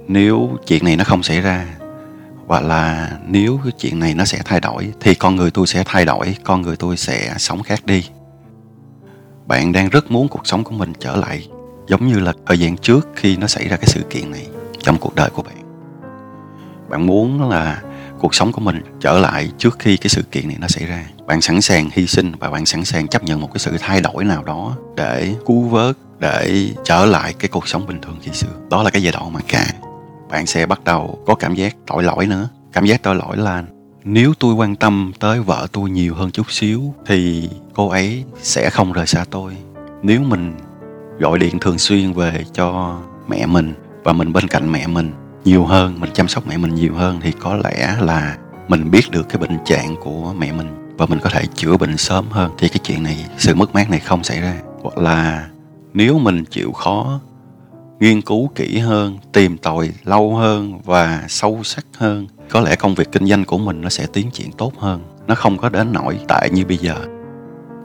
Nếu 0.08 0.50
chuyện 0.66 0.84
này 0.84 0.96
nó 0.96 1.04
không 1.04 1.22
xảy 1.22 1.40
ra, 1.40 1.66
hoặc 2.46 2.62
là 2.62 3.10
nếu 3.26 3.60
cái 3.64 3.72
chuyện 3.78 3.98
này 3.98 4.14
nó 4.14 4.24
sẽ 4.24 4.42
thay 4.44 4.60
đổi, 4.60 4.92
thì 5.00 5.14
con 5.14 5.36
người 5.36 5.50
tôi 5.50 5.66
sẽ 5.66 5.82
thay 5.86 6.04
đổi, 6.04 6.36
con 6.44 6.62
người 6.62 6.76
tôi 6.76 6.96
sẽ 6.96 7.34
sống 7.38 7.62
khác 7.62 7.86
đi. 7.86 8.08
Bạn 9.46 9.72
đang 9.72 9.88
rất 9.88 10.10
muốn 10.10 10.28
cuộc 10.28 10.46
sống 10.46 10.64
của 10.64 10.74
mình 10.74 10.92
trở 11.00 11.16
lại, 11.16 11.48
giống 11.88 12.06
như 12.06 12.20
là 12.20 12.32
thời 12.46 12.58
gian 12.58 12.76
trước 12.76 13.08
khi 13.16 13.36
nó 13.36 13.46
xảy 13.46 13.68
ra 13.68 13.76
cái 13.76 13.86
sự 13.86 14.02
kiện 14.10 14.30
này 14.30 14.46
trong 14.82 14.98
cuộc 14.98 15.14
đời 15.14 15.30
của 15.30 15.42
bạn. 15.42 15.56
Bạn 16.88 17.06
muốn 17.06 17.48
là 17.48 17.82
cuộc 18.18 18.34
sống 18.34 18.52
của 18.52 18.60
mình 18.60 18.80
trở 19.00 19.18
lại 19.18 19.50
trước 19.58 19.78
khi 19.78 19.96
cái 19.96 20.08
sự 20.08 20.22
kiện 20.22 20.48
này 20.48 20.56
nó 20.60 20.68
xảy 20.68 20.86
ra. 20.86 21.04
Bạn 21.26 21.40
sẵn 21.40 21.60
sàng 21.60 21.90
hy 21.92 22.06
sinh 22.06 22.32
và 22.38 22.50
bạn 22.50 22.66
sẵn 22.66 22.84
sàng 22.84 23.08
chấp 23.08 23.24
nhận 23.24 23.40
một 23.40 23.48
cái 23.52 23.58
sự 23.58 23.76
thay 23.80 24.00
đổi 24.00 24.24
nào 24.24 24.44
đó 24.44 24.76
để 24.96 25.34
cứu 25.46 25.62
vớt 25.62 25.96
để 26.18 26.70
trở 26.84 27.06
lại 27.06 27.34
cái 27.38 27.48
cuộc 27.48 27.68
sống 27.68 27.86
bình 27.86 28.00
thường 28.00 28.18
khi 28.22 28.32
xưa 28.32 28.48
đó 28.70 28.82
là 28.82 28.90
cái 28.90 29.02
giai 29.02 29.12
đoạn 29.12 29.32
mà 29.32 29.40
cả 29.48 29.66
bạn 30.30 30.46
sẽ 30.46 30.66
bắt 30.66 30.84
đầu 30.84 31.18
có 31.26 31.34
cảm 31.34 31.54
giác 31.54 31.76
tội 31.86 32.02
lỗi 32.02 32.26
nữa. 32.26 32.48
Cảm 32.72 32.84
giác 32.84 33.02
tội 33.02 33.14
lỗi 33.14 33.36
là 33.36 33.64
nếu 34.04 34.32
tôi 34.38 34.54
quan 34.54 34.76
tâm 34.76 35.12
tới 35.20 35.40
vợ 35.40 35.66
tôi 35.72 35.90
nhiều 35.90 36.14
hơn 36.14 36.30
chút 36.30 36.50
xíu 36.50 36.94
thì 37.06 37.50
cô 37.74 37.88
ấy 37.88 38.24
sẽ 38.42 38.70
không 38.70 38.92
rời 38.92 39.06
xa 39.06 39.24
tôi. 39.30 39.56
Nếu 40.02 40.20
mình 40.20 40.56
gọi 41.18 41.38
điện 41.38 41.58
thường 41.58 41.78
xuyên 41.78 42.12
về 42.12 42.44
cho 42.52 42.98
mẹ 43.28 43.46
mình 43.46 43.74
và 44.04 44.12
mình 44.12 44.32
bên 44.32 44.48
cạnh 44.48 44.72
mẹ 44.72 44.86
mình 44.86 45.12
nhiều 45.44 45.64
hơn, 45.64 46.00
mình 46.00 46.10
chăm 46.14 46.28
sóc 46.28 46.46
mẹ 46.46 46.56
mình 46.56 46.74
nhiều 46.74 46.94
hơn 46.94 47.20
thì 47.22 47.32
có 47.32 47.56
lẽ 47.64 47.96
là 48.00 48.36
mình 48.68 48.90
biết 48.90 49.10
được 49.10 49.28
cái 49.28 49.38
bệnh 49.38 49.58
trạng 49.64 49.96
của 49.96 50.34
mẹ 50.38 50.52
mình 50.52 50.94
và 50.98 51.06
mình 51.06 51.18
có 51.22 51.30
thể 51.30 51.44
chữa 51.54 51.76
bệnh 51.76 51.96
sớm 51.96 52.24
hơn. 52.30 52.50
Thì 52.58 52.68
cái 52.68 52.78
chuyện 52.82 53.02
này, 53.02 53.26
sự 53.38 53.54
mất 53.54 53.74
mát 53.74 53.90
này 53.90 54.00
không 54.00 54.24
xảy 54.24 54.40
ra. 54.40 54.54
Hoặc 54.82 54.98
là 54.98 55.48
nếu 55.96 56.18
mình 56.18 56.44
chịu 56.44 56.72
khó, 56.72 57.20
nghiên 58.00 58.22
cứu 58.22 58.50
kỹ 58.54 58.78
hơn, 58.78 59.18
tìm 59.32 59.58
tòi 59.58 59.90
lâu 60.04 60.34
hơn 60.34 60.80
và 60.84 61.24
sâu 61.28 61.60
sắc 61.64 61.86
hơn, 61.96 62.26
có 62.50 62.60
lẽ 62.60 62.76
công 62.76 62.94
việc 62.94 63.12
kinh 63.12 63.26
doanh 63.26 63.44
của 63.44 63.58
mình 63.58 63.80
nó 63.80 63.88
sẽ 63.88 64.06
tiến 64.12 64.30
triển 64.30 64.52
tốt 64.52 64.72
hơn. 64.78 65.00
Nó 65.26 65.34
không 65.34 65.58
có 65.58 65.68
đến 65.68 65.92
nỗi 65.92 66.18
tệ 66.28 66.48
như 66.52 66.64
bây 66.64 66.76
giờ. 66.76 66.94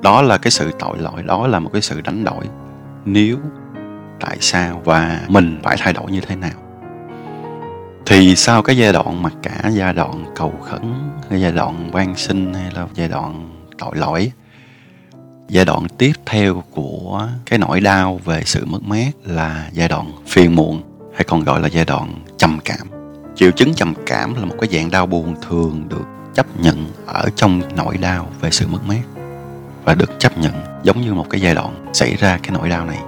Đó 0.01 0.21
là 0.21 0.37
cái 0.37 0.51
sự 0.51 0.71
tội 0.79 0.97
lỗi, 0.97 1.23
đó 1.23 1.47
là 1.47 1.59
một 1.59 1.69
cái 1.73 1.81
sự 1.81 2.01
đánh 2.01 2.23
đổi. 2.23 2.45
Nếu, 3.05 3.37
tại 4.19 4.37
sao 4.39 4.81
và 4.85 5.21
mình 5.27 5.59
phải 5.63 5.77
thay 5.79 5.93
đổi 5.93 6.11
như 6.11 6.21
thế 6.21 6.35
nào? 6.35 6.57
Thì 8.05 8.35
sau 8.35 8.61
cái 8.61 8.77
giai 8.77 8.93
đoạn 8.93 9.23
mặc 9.23 9.33
cả 9.43 9.69
giai 9.73 9.93
đoạn 9.93 10.25
cầu 10.35 10.53
khẩn 10.61 10.93
hay 11.29 11.41
giai 11.41 11.51
đoạn 11.51 11.91
van 11.91 12.15
sinh 12.15 12.53
hay 12.53 12.71
là 12.75 12.87
giai 12.93 13.07
đoạn 13.07 13.49
tội 13.77 13.95
lỗi 13.95 14.31
giai 15.51 15.65
đoạn 15.65 15.87
tiếp 15.97 16.13
theo 16.25 16.63
của 16.71 17.27
cái 17.45 17.59
nỗi 17.59 17.79
đau 17.79 18.19
về 18.25 18.41
sự 18.45 18.65
mất 18.65 18.83
mát 18.83 19.11
là 19.25 19.69
giai 19.73 19.87
đoạn 19.87 20.11
phiền 20.27 20.55
muộn, 20.55 20.81
hay 21.13 21.23
còn 21.23 21.43
gọi 21.43 21.61
là 21.61 21.67
giai 21.67 21.85
đoạn 21.85 22.13
trầm 22.37 22.59
cảm. 22.65 22.87
Triệu 23.35 23.51
chứng 23.51 23.73
trầm 23.73 23.93
cảm 24.05 24.35
là 24.35 24.45
một 24.45 24.55
cái 24.61 24.69
dạng 24.71 24.91
đau 24.91 25.05
buồn 25.05 25.35
thường 25.49 25.83
được 25.89 26.05
chấp 26.33 26.45
nhận 26.61 26.85
ở 27.05 27.29
trong 27.35 27.61
nỗi 27.75 27.97
đau 27.97 28.27
về 28.41 28.51
sự 28.51 28.67
mất 28.67 28.79
mát 28.87 29.01
và 29.83 29.93
được 29.93 30.19
chấp 30.19 30.37
nhận 30.37 30.53
giống 30.83 31.01
như 31.01 31.13
một 31.13 31.25
cái 31.29 31.41
giai 31.41 31.55
đoạn 31.55 31.89
xảy 31.93 32.15
ra 32.15 32.39
cái 32.43 32.51
nỗi 32.51 32.69
đau 32.69 32.85
này. 32.85 32.99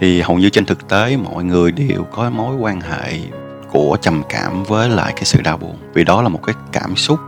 Thì 0.00 0.20
hầu 0.20 0.38
như 0.38 0.50
trên 0.50 0.66
thực 0.66 0.88
tế, 0.88 1.16
mọi 1.16 1.44
người 1.44 1.72
đều 1.72 2.06
có 2.12 2.30
mối 2.30 2.56
quan 2.56 2.80
hệ 2.80 3.20
của 3.70 3.96
trầm 4.00 4.22
cảm 4.28 4.64
với 4.64 4.88
lại 4.88 5.12
cái 5.16 5.24
sự 5.24 5.40
đau 5.40 5.56
buồn. 5.56 5.76
Vì 5.94 6.04
đó 6.04 6.22
là 6.22 6.28
một 6.28 6.40
cái 6.46 6.54
cảm 6.72 6.96
xúc, 6.96 7.18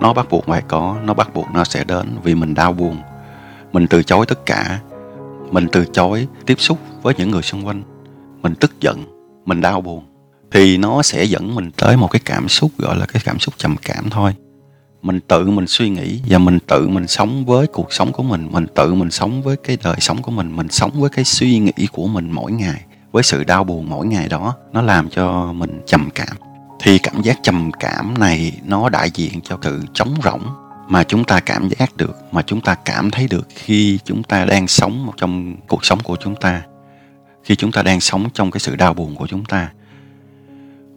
nó 0.00 0.12
bắt 0.12 0.26
buộc 0.30 0.46
phải 0.46 0.62
có, 0.68 0.96
nó 1.04 1.14
bắt 1.14 1.34
buộc 1.34 1.46
nó 1.54 1.64
sẽ 1.64 1.84
đến 1.84 2.16
vì 2.22 2.34
mình 2.34 2.54
đau 2.54 2.72
buồn 2.72 2.96
mình 3.72 3.86
từ 3.86 4.02
chối 4.02 4.26
tất 4.26 4.46
cả. 4.46 4.80
Mình 5.50 5.66
từ 5.72 5.84
chối 5.92 6.26
tiếp 6.46 6.60
xúc 6.60 6.78
với 7.02 7.14
những 7.18 7.30
người 7.30 7.42
xung 7.42 7.66
quanh. 7.66 7.82
Mình 8.42 8.54
tức 8.54 8.80
giận, 8.80 9.04
mình 9.46 9.60
đau 9.60 9.80
buồn. 9.80 10.04
Thì 10.52 10.76
nó 10.76 11.02
sẽ 11.02 11.24
dẫn 11.24 11.54
mình 11.54 11.70
tới 11.76 11.96
một 11.96 12.08
cái 12.10 12.20
cảm 12.24 12.48
xúc 12.48 12.70
gọi 12.78 12.96
là 12.96 13.06
cái 13.06 13.22
cảm 13.24 13.38
xúc 13.38 13.54
trầm 13.56 13.76
cảm 13.82 14.10
thôi. 14.10 14.34
Mình 15.02 15.20
tự 15.20 15.50
mình 15.50 15.66
suy 15.66 15.88
nghĩ 15.88 16.20
và 16.28 16.38
mình 16.38 16.58
tự 16.66 16.88
mình 16.88 17.06
sống 17.06 17.44
với 17.44 17.66
cuộc 17.66 17.92
sống 17.92 18.12
của 18.12 18.22
mình. 18.22 18.48
Mình 18.50 18.66
tự 18.74 18.94
mình 18.94 19.10
sống 19.10 19.42
với 19.42 19.56
cái 19.56 19.78
đời 19.84 19.96
sống 20.00 20.22
của 20.22 20.30
mình. 20.30 20.56
Mình 20.56 20.68
sống 20.68 20.90
với 20.94 21.10
cái 21.10 21.24
suy 21.24 21.58
nghĩ 21.58 21.86
của 21.92 22.06
mình 22.06 22.32
mỗi 22.32 22.52
ngày. 22.52 22.84
Với 23.12 23.22
sự 23.22 23.44
đau 23.44 23.64
buồn 23.64 23.90
mỗi 23.90 24.06
ngày 24.06 24.28
đó, 24.28 24.54
nó 24.72 24.82
làm 24.82 25.08
cho 25.08 25.52
mình 25.52 25.80
trầm 25.86 26.08
cảm. 26.14 26.36
Thì 26.80 26.98
cảm 26.98 27.22
giác 27.22 27.38
trầm 27.42 27.70
cảm 27.80 28.18
này 28.18 28.52
nó 28.64 28.88
đại 28.88 29.10
diện 29.14 29.40
cho 29.40 29.58
sự 29.62 29.80
trống 29.94 30.14
rỗng 30.24 30.42
mà 30.90 31.04
chúng 31.04 31.24
ta 31.24 31.40
cảm 31.40 31.68
giác 31.68 31.96
được, 31.96 32.16
mà 32.32 32.42
chúng 32.42 32.60
ta 32.60 32.74
cảm 32.74 33.10
thấy 33.10 33.26
được 33.30 33.48
khi 33.54 33.98
chúng 34.04 34.22
ta 34.22 34.44
đang 34.44 34.68
sống 34.68 35.10
trong 35.16 35.56
cuộc 35.68 35.84
sống 35.84 35.98
của 36.04 36.16
chúng 36.20 36.36
ta, 36.36 36.62
khi 37.44 37.56
chúng 37.56 37.72
ta 37.72 37.82
đang 37.82 38.00
sống 38.00 38.28
trong 38.34 38.50
cái 38.50 38.60
sự 38.60 38.76
đau 38.76 38.94
buồn 38.94 39.16
của 39.16 39.26
chúng 39.26 39.44
ta. 39.44 39.70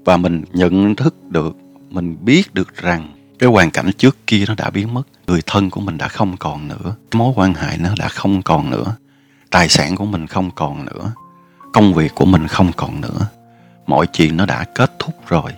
Và 0.06 0.18
mình 0.18 0.44
nhận 0.54 0.96
thức 0.96 1.16
được, 1.30 1.56
mình 1.90 2.18
biết 2.22 2.54
được 2.54 2.76
rằng 2.76 3.16
cái 3.40 3.50
hoàn 3.50 3.72
cảnh 3.72 3.92
trước 3.98 4.18
kia 4.28 4.46
nó 4.48 4.54
đã 4.58 4.70
biến 4.70 4.94
mất, 4.94 5.04
người 5.28 5.42
thân 5.46 5.70
của 5.70 5.82
mình 5.82 5.98
đã 5.98 6.08
không 6.08 6.38
còn 6.38 6.68
nữa 6.68 6.96
mối 7.14 7.34
quan 7.36 7.54
hệ 7.54 7.78
nó 7.78 7.90
đã 7.98 8.08
không 8.08 8.42
còn 8.42 8.70
nữa, 8.70 8.96
tài 9.52 9.70
sản 9.70 9.96
của 9.96 10.06
mình 10.06 10.28
không 10.28 10.52
còn 10.52 10.86
nữa, 10.86 11.14
công 11.74 11.94
việc 11.94 12.16
của 12.16 12.26
mình 12.26 12.48
không 12.48 12.72
còn 12.76 13.02
nữa, 13.02 13.28
mọi 13.88 14.08
chuyện 14.14 14.38
nó 14.38 14.46
đã 14.46 14.66
kết 14.76 14.92
thúc 15.00 15.16
rồi. 15.28 15.52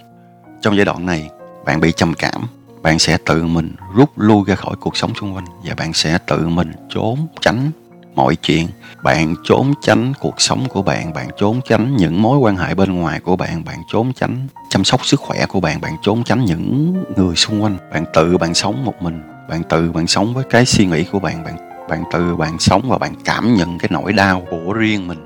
Trong 0.62 0.76
giai 0.76 0.86
đoạn 0.86 1.06
này, 1.06 1.30
bạn 1.66 1.82
bị 1.82 1.92
trầm 1.96 2.14
cảm 2.14 2.48
bạn 2.86 3.00
sẽ 3.00 3.18
tự 3.26 3.46
mình 3.46 3.76
rút 3.96 4.10
lui 4.16 4.44
ra 4.48 4.56
khỏi 4.56 4.76
cuộc 4.80 4.98
sống 4.98 5.12
xung 5.16 5.36
quanh 5.36 5.46
và 5.64 5.76
bạn 5.78 5.94
sẽ 5.94 6.18
tự 6.28 6.48
mình 6.48 6.72
trốn 6.90 7.28
tránh 7.42 7.72
mọi 8.16 8.36
chuyện. 8.36 8.68
Bạn 9.04 9.36
trốn 9.44 9.74
tránh 9.82 10.14
cuộc 10.20 10.42
sống 10.42 10.66
của 10.70 10.82
bạn 10.82 11.14
bạn 11.14 11.28
trốn 11.38 11.62
tránh 11.70 11.96
những 11.98 12.22
mối 12.22 12.38
quan 12.38 12.58
hệ 12.58 12.76
bên 12.76 12.94
ngoài 12.94 13.20
của 13.20 13.36
bạn 13.36 13.64
bạn 13.64 13.78
trốn 13.92 14.14
tránh 14.14 14.48
chăm 14.70 14.84
sóc 14.84 15.06
sức 15.06 15.20
khỏe 15.20 15.46
của 15.46 15.60
bạn 15.60 15.82
bạn 15.82 15.96
trốn 16.02 16.24
tránh 16.24 16.46
những 16.46 16.94
người 17.18 17.36
xung 17.36 17.64
quanh. 17.64 17.78
Bạn 17.94 18.06
tự 18.14 18.38
bạn 18.38 18.54
sống 18.54 18.86
một 18.86 19.02
mình, 19.02 19.22
bạn 19.50 19.64
tự 19.70 19.92
bạn 19.92 20.08
sống 20.08 20.34
với 20.34 20.44
cái 20.50 20.66
suy 20.66 20.86
nghĩ 20.86 21.04
của 21.04 21.20
bạn 21.20 21.44
bạn 21.44 21.88
bạn 21.90 22.04
tự 22.14 22.36
bạn 22.36 22.60
sống 22.60 22.82
và 22.88 22.98
bạn 22.98 23.14
cảm 23.26 23.56
nhận 23.56 23.78
cái 23.80 23.90
nỗi 23.92 24.14
đau 24.14 24.48
của 24.52 24.74
riêng 24.74 25.08
mình. 25.08 25.20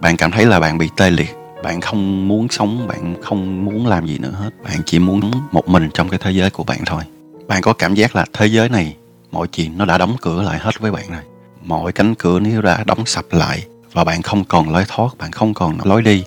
Bạn 0.00 0.16
cảm 0.16 0.30
thấy 0.30 0.46
là 0.46 0.60
bạn 0.60 0.78
bị 0.78 0.88
tê 0.96 1.10
liệt 1.10 1.45
bạn 1.62 1.80
không 1.80 2.28
muốn 2.28 2.48
sống, 2.50 2.86
bạn 2.86 3.22
không 3.22 3.64
muốn 3.64 3.86
làm 3.86 4.06
gì 4.06 4.18
nữa 4.18 4.30
hết. 4.30 4.50
Bạn 4.64 4.80
chỉ 4.86 4.98
muốn 4.98 5.30
một 5.52 5.68
mình 5.68 5.90
trong 5.94 6.08
cái 6.08 6.18
thế 6.22 6.30
giới 6.30 6.50
của 6.50 6.64
bạn 6.64 6.78
thôi. 6.86 7.02
Bạn 7.48 7.62
có 7.62 7.72
cảm 7.72 7.94
giác 7.94 8.16
là 8.16 8.26
thế 8.32 8.46
giới 8.46 8.68
này, 8.68 8.96
mọi 9.32 9.46
chuyện 9.48 9.78
nó 9.78 9.84
đã 9.84 9.98
đóng 9.98 10.16
cửa 10.20 10.42
lại 10.42 10.58
hết 10.58 10.80
với 10.80 10.92
bạn 10.92 11.10
rồi. 11.10 11.22
Mọi 11.62 11.92
cánh 11.92 12.14
cửa 12.14 12.40
nếu 12.40 12.62
đã 12.62 12.84
đóng 12.86 13.06
sập 13.06 13.24
lại 13.30 13.66
và 13.92 14.04
bạn 14.04 14.22
không 14.22 14.44
còn 14.44 14.70
lối 14.70 14.84
thoát, 14.88 15.18
bạn 15.18 15.32
không 15.32 15.54
còn 15.54 15.78
lối 15.84 16.02
đi. 16.02 16.24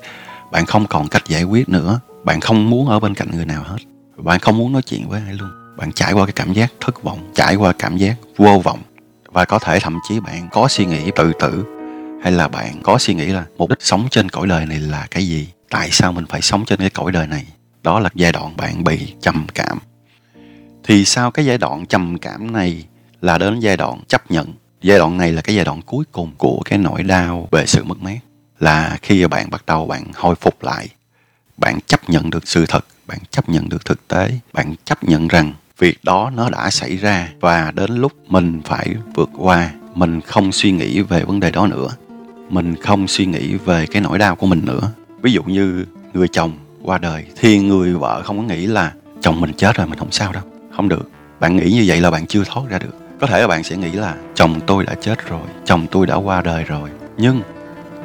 Bạn 0.51 0.65
không 0.65 0.87
còn 0.87 1.07
cách 1.07 1.23
giải 1.27 1.43
quyết 1.43 1.69
nữa. 1.69 1.99
Bạn 2.23 2.39
không 2.39 2.69
muốn 2.69 2.87
ở 2.87 2.99
bên 2.99 3.15
cạnh 3.15 3.27
người 3.31 3.45
nào 3.45 3.63
hết. 3.63 3.77
Bạn 4.17 4.39
không 4.39 4.57
muốn 4.57 4.73
nói 4.73 4.81
chuyện 4.81 5.09
với 5.09 5.21
ai 5.25 5.33
luôn. 5.33 5.49
Bạn 5.77 5.91
trải 5.91 6.13
qua 6.13 6.25
cái 6.25 6.33
cảm 6.33 6.53
giác 6.53 6.73
thất 6.79 7.03
vọng, 7.03 7.31
trải 7.35 7.55
qua 7.55 7.73
cảm 7.79 7.97
giác 7.97 8.15
vô 8.37 8.61
vọng. 8.63 8.79
Và 9.31 9.45
có 9.45 9.59
thể 9.59 9.79
thậm 9.79 9.97
chí 10.09 10.19
bạn 10.19 10.49
có 10.51 10.67
suy 10.67 10.85
nghĩ 10.85 11.11
tự 11.15 11.31
tử 11.39 11.78
hay 12.21 12.31
là 12.31 12.47
bạn 12.47 12.81
có 12.83 12.97
suy 12.97 13.13
nghĩ 13.13 13.25
là 13.25 13.45
mục 13.57 13.69
đích 13.69 13.81
sống 13.81 14.07
trên 14.11 14.29
cõi 14.29 14.47
đời 14.47 14.65
này 14.65 14.79
là 14.79 15.07
cái 15.11 15.27
gì? 15.27 15.49
Tại 15.69 15.89
sao 15.91 16.11
mình 16.11 16.25
phải 16.29 16.41
sống 16.41 16.65
trên 16.65 16.79
cái 16.79 16.89
cõi 16.89 17.11
đời 17.11 17.27
này? 17.27 17.45
Đó 17.83 17.99
là 17.99 18.09
giai 18.15 18.31
đoạn 18.31 18.57
bạn 18.57 18.83
bị 18.83 19.13
trầm 19.21 19.47
cảm. 19.55 19.79
Thì 20.83 21.05
sau 21.05 21.31
cái 21.31 21.45
giai 21.45 21.57
đoạn 21.57 21.85
trầm 21.85 22.17
cảm 22.17 22.51
này 22.51 22.85
là 23.21 23.37
đến 23.37 23.59
giai 23.59 23.77
đoạn 23.77 23.99
chấp 24.07 24.31
nhận? 24.31 24.53
Giai 24.81 24.99
đoạn 24.99 25.17
này 25.17 25.31
là 25.31 25.41
cái 25.41 25.55
giai 25.55 25.65
đoạn 25.65 25.81
cuối 25.81 26.05
cùng 26.11 26.31
của 26.37 26.61
cái 26.65 26.79
nỗi 26.79 27.03
đau 27.03 27.47
về 27.51 27.65
sự 27.65 27.83
mất 27.83 28.01
mát. 28.01 28.19
Là 28.59 28.97
khi 29.01 29.27
bạn 29.27 29.49
bắt 29.49 29.63
đầu 29.65 29.87
bạn 29.87 30.03
hồi 30.15 30.35
phục 30.35 30.63
lại, 30.63 30.87
bạn 31.57 31.79
chấp 31.87 32.09
nhận 32.09 32.29
được 32.29 32.47
sự 32.47 32.65
thật, 32.65 32.85
bạn 33.07 33.19
chấp 33.29 33.49
nhận 33.49 33.69
được 33.69 33.85
thực 33.85 34.07
tế, 34.07 34.31
bạn 34.53 34.75
chấp 34.85 35.03
nhận 35.03 35.27
rằng 35.27 35.53
việc 35.77 36.03
đó 36.03 36.31
nó 36.35 36.49
đã 36.49 36.69
xảy 36.69 36.97
ra 36.97 37.29
và 37.39 37.71
đến 37.71 37.95
lúc 37.95 38.13
mình 38.27 38.61
phải 38.65 38.95
vượt 39.15 39.29
qua, 39.37 39.71
mình 39.93 40.21
không 40.21 40.51
suy 40.51 40.71
nghĩ 40.71 41.01
về 41.01 41.23
vấn 41.23 41.39
đề 41.39 41.51
đó 41.51 41.67
nữa 41.67 41.89
mình 42.49 42.75
không 42.75 43.07
suy 43.07 43.25
nghĩ 43.25 43.55
về 43.55 43.85
cái 43.85 44.01
nỗi 44.01 44.17
đau 44.17 44.35
của 44.35 44.47
mình 44.47 44.61
nữa. 44.65 44.91
Ví 45.21 45.31
dụ 45.31 45.43
như 45.43 45.85
người 46.13 46.27
chồng 46.27 46.51
qua 46.83 46.97
đời, 46.97 47.25
thì 47.35 47.59
người 47.59 47.93
vợ 47.93 48.21
không 48.25 48.37
có 48.37 48.43
nghĩ 48.43 48.65
là 48.65 48.93
chồng 49.21 49.41
mình 49.41 49.53
chết 49.53 49.75
rồi 49.75 49.87
mình 49.87 49.99
không 49.99 50.11
sao 50.11 50.33
đâu. 50.33 50.43
Không 50.75 50.89
được. 50.89 51.09
Bạn 51.39 51.57
nghĩ 51.57 51.71
như 51.71 51.83
vậy 51.87 52.01
là 52.01 52.11
bạn 52.11 52.27
chưa 52.27 52.43
thoát 52.43 52.69
ra 52.69 52.79
được. 52.79 52.93
Có 53.19 53.27
thể 53.27 53.41
là 53.41 53.47
bạn 53.47 53.63
sẽ 53.63 53.77
nghĩ 53.77 53.91
là 53.91 54.15
chồng 54.35 54.59
tôi 54.67 54.83
đã 54.83 54.95
chết 55.01 55.29
rồi, 55.29 55.41
chồng 55.65 55.87
tôi 55.91 56.07
đã 56.07 56.15
qua 56.15 56.41
đời 56.41 56.63
rồi, 56.63 56.89
nhưng 57.17 57.41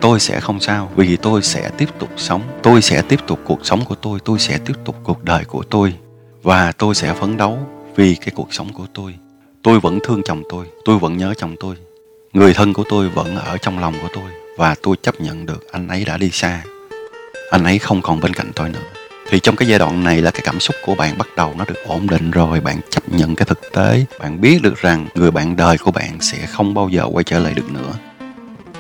tôi 0.01 0.21
sẽ 0.21 0.41
không 0.41 0.61
sao, 0.61 0.91
vì 0.97 1.17
tôi 1.17 1.43
sẽ 1.43 1.71
tiếp 1.79 1.89
tục 1.99 2.09
sống. 2.17 2.43
Tôi 2.63 2.83
sẽ 2.83 3.03
tiếp 3.03 3.21
tục 3.27 3.41
cuộc 3.45 3.67
sống 3.67 3.85
của 3.85 3.95
tôi 3.95 4.19
tôi 4.25 4.39
sẽ 4.39 4.59
tiếp 4.59 4.75
tục 4.85 4.97
cuộc 5.03 5.25
đời 5.25 5.45
của 5.45 5.63
tôi, 5.63 5.95
và 6.43 6.73
tôi 6.73 6.95
sẽ 6.95 7.15
phấn 7.15 7.37
đấu 7.37 7.59
vì 7.97 8.15
cái 8.15 8.29
cuộc 8.35 8.55
sống 8.55 8.73
của 8.73 8.87
tôi. 8.95 9.15
Tôi 9.63 9.81
vẫn 9.81 9.99
thương 10.05 10.23
chồng 10.25 10.43
tôi 10.49 10.67
tôi 10.85 10.99
vẫn 10.99 11.17
nhớ 11.17 11.35
chồng 11.35 11.57
tôi. 11.61 11.77
Người 12.33 12.55
thân 12.55 12.73
của 12.73 12.85
tôi 12.89 13.09
vẫn 13.09 13.37
ở 13.37 13.59
trong 13.59 13.79
lòng 13.79 13.95
của 14.03 14.09
tôi 14.15 14.44
và 14.57 14.75
tôi 14.83 14.97
chấp 15.03 15.21
nhận 15.21 15.47
được 15.47 15.73
anh 15.73 15.89
ấy 15.89 16.05
đã 16.05 16.17
đi 16.17 16.31
xa. 16.31 16.63
Anh 17.51 17.65
ấy 17.65 17.79
không 17.79 18.03
còn 18.03 18.21
bên 18.21 18.35
cạnh 18.35 18.51
tôi 18.55 18.69
nữa. 18.69 18.81
Thì 19.31 19.41
trong 19.41 19.57
cái 19.57 19.69
giai 19.69 19.79
đoạn 19.79 20.05
này 20.05 20.23
là 20.23 20.31
cái 20.31 20.43
cảm 20.45 20.61
xúc 20.61 20.77
của 20.85 20.95
bạn 20.95 21.19
bắt 21.19 21.29
đầu 21.37 21.55
nó 21.59 21.65
được 21.65 21.85
ổn 21.87 22.07
định 22.07 22.31
rồi, 22.31 22.61
bạn 22.61 22.81
chấp 22.91 23.09
nhận 23.09 23.37
cái 23.37 23.45
thực 23.45 23.61
tế, 23.73 24.05
bạn 24.19 24.41
biết 24.41 24.63
được 24.63 24.77
rằng 24.77 25.07
người 25.15 25.31
bạn 25.31 25.57
đời 25.57 25.79
của 25.79 25.91
bạn 25.91 26.21
sẽ 26.21 26.47
không 26.47 26.75
bao 26.75 26.89
giờ 26.89 27.05
quay 27.13 27.25
trở 27.25 27.39
lại 27.39 27.55
được 27.55 27.71
nữa. 27.71 27.93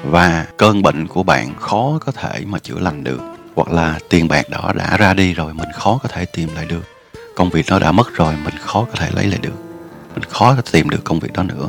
Và 0.04 0.46
cơn 0.56 0.82
bệnh 0.82 1.06
của 1.06 1.22
bạn 1.22 1.54
khó 1.60 1.98
có 2.00 2.12
thể 2.12 2.42
mà 2.46 2.58
chữa 2.58 2.78
lành 2.78 3.04
được, 3.04 3.20
hoặc 3.54 3.68
là 3.68 3.98
tiền 4.08 4.28
bạc 4.28 4.50
đó 4.50 4.72
đã 4.76 4.96
ra 4.96 5.14
đi 5.14 5.34
rồi, 5.34 5.54
mình 5.54 5.68
khó 5.74 5.98
có 6.02 6.08
thể 6.08 6.24
tìm 6.24 6.48
lại 6.54 6.66
được. 6.68 6.82
Công 7.36 7.50
việc 7.50 7.66
nó 7.68 7.78
đã 7.78 7.92
mất 7.92 8.14
rồi, 8.14 8.34
mình 8.44 8.54
khó 8.60 8.84
có 8.84 8.94
thể 8.96 9.10
lấy 9.14 9.26
lại 9.26 9.38
được. 9.42 9.54
Mình 10.14 10.24
khó 10.24 10.54
có 10.56 10.62
thể 10.62 10.70
tìm 10.72 10.90
được 10.90 11.04
công 11.04 11.20
việc 11.20 11.32
đó 11.32 11.42
nữa. 11.42 11.68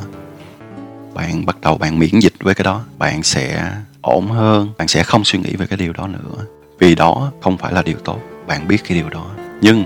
Bạn 1.14 1.46
bắt 1.46 1.60
đầu 1.60 1.78
bạn 1.78 1.98
miễn 1.98 2.18
dịch 2.20 2.34
với 2.40 2.54
cái 2.54 2.64
đó, 2.64 2.84
bạn 2.98 3.22
sẽ 3.22 3.72
ổn 4.06 4.30
hơn, 4.30 4.68
bạn 4.78 4.88
sẽ 4.88 5.02
không 5.02 5.24
suy 5.24 5.38
nghĩ 5.38 5.56
về 5.56 5.66
cái 5.66 5.76
điều 5.76 5.92
đó 5.92 6.06
nữa. 6.06 6.44
Vì 6.78 6.94
đó 6.94 7.32
không 7.40 7.58
phải 7.58 7.72
là 7.72 7.82
điều 7.82 7.96
tốt, 8.04 8.18
bạn 8.46 8.68
biết 8.68 8.78
cái 8.88 8.98
điều 8.98 9.08
đó. 9.08 9.26
Nhưng 9.60 9.84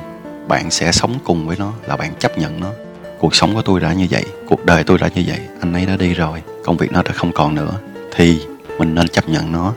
bạn 0.48 0.70
sẽ 0.70 0.92
sống 0.92 1.14
cùng 1.24 1.46
với 1.46 1.56
nó 1.59 1.72
là 1.87 1.96
bạn 1.96 2.12
chấp 2.18 2.38
nhận 2.38 2.61
nó. 2.61 2.70
Cuộc 3.18 3.35
sống 3.35 3.54
của 3.54 3.62
tôi 3.62 3.80
đã 3.80 3.92
như 3.92 4.06
vậy, 4.11 4.24
cuộc 4.48 4.64
đời 4.64 4.85
tôi 4.85 4.98
đã 4.98 5.09
như 5.14 5.22
vậy, 5.26 5.38
anh 5.61 5.72
ấy 5.72 5.87
đã 5.87 5.96
đi 5.96 6.14
rồi, 6.14 6.42
công 6.64 6.76
việc 6.76 6.92
nó 6.92 7.02
đã 7.02 7.12
không 7.12 7.33
còn 7.33 7.54
nữa, 7.54 7.72
thì 8.16 8.40
mình 8.78 8.94
nên 8.94 9.09
chấp 9.09 9.28
nhận 9.28 9.52
nó. 9.52 9.74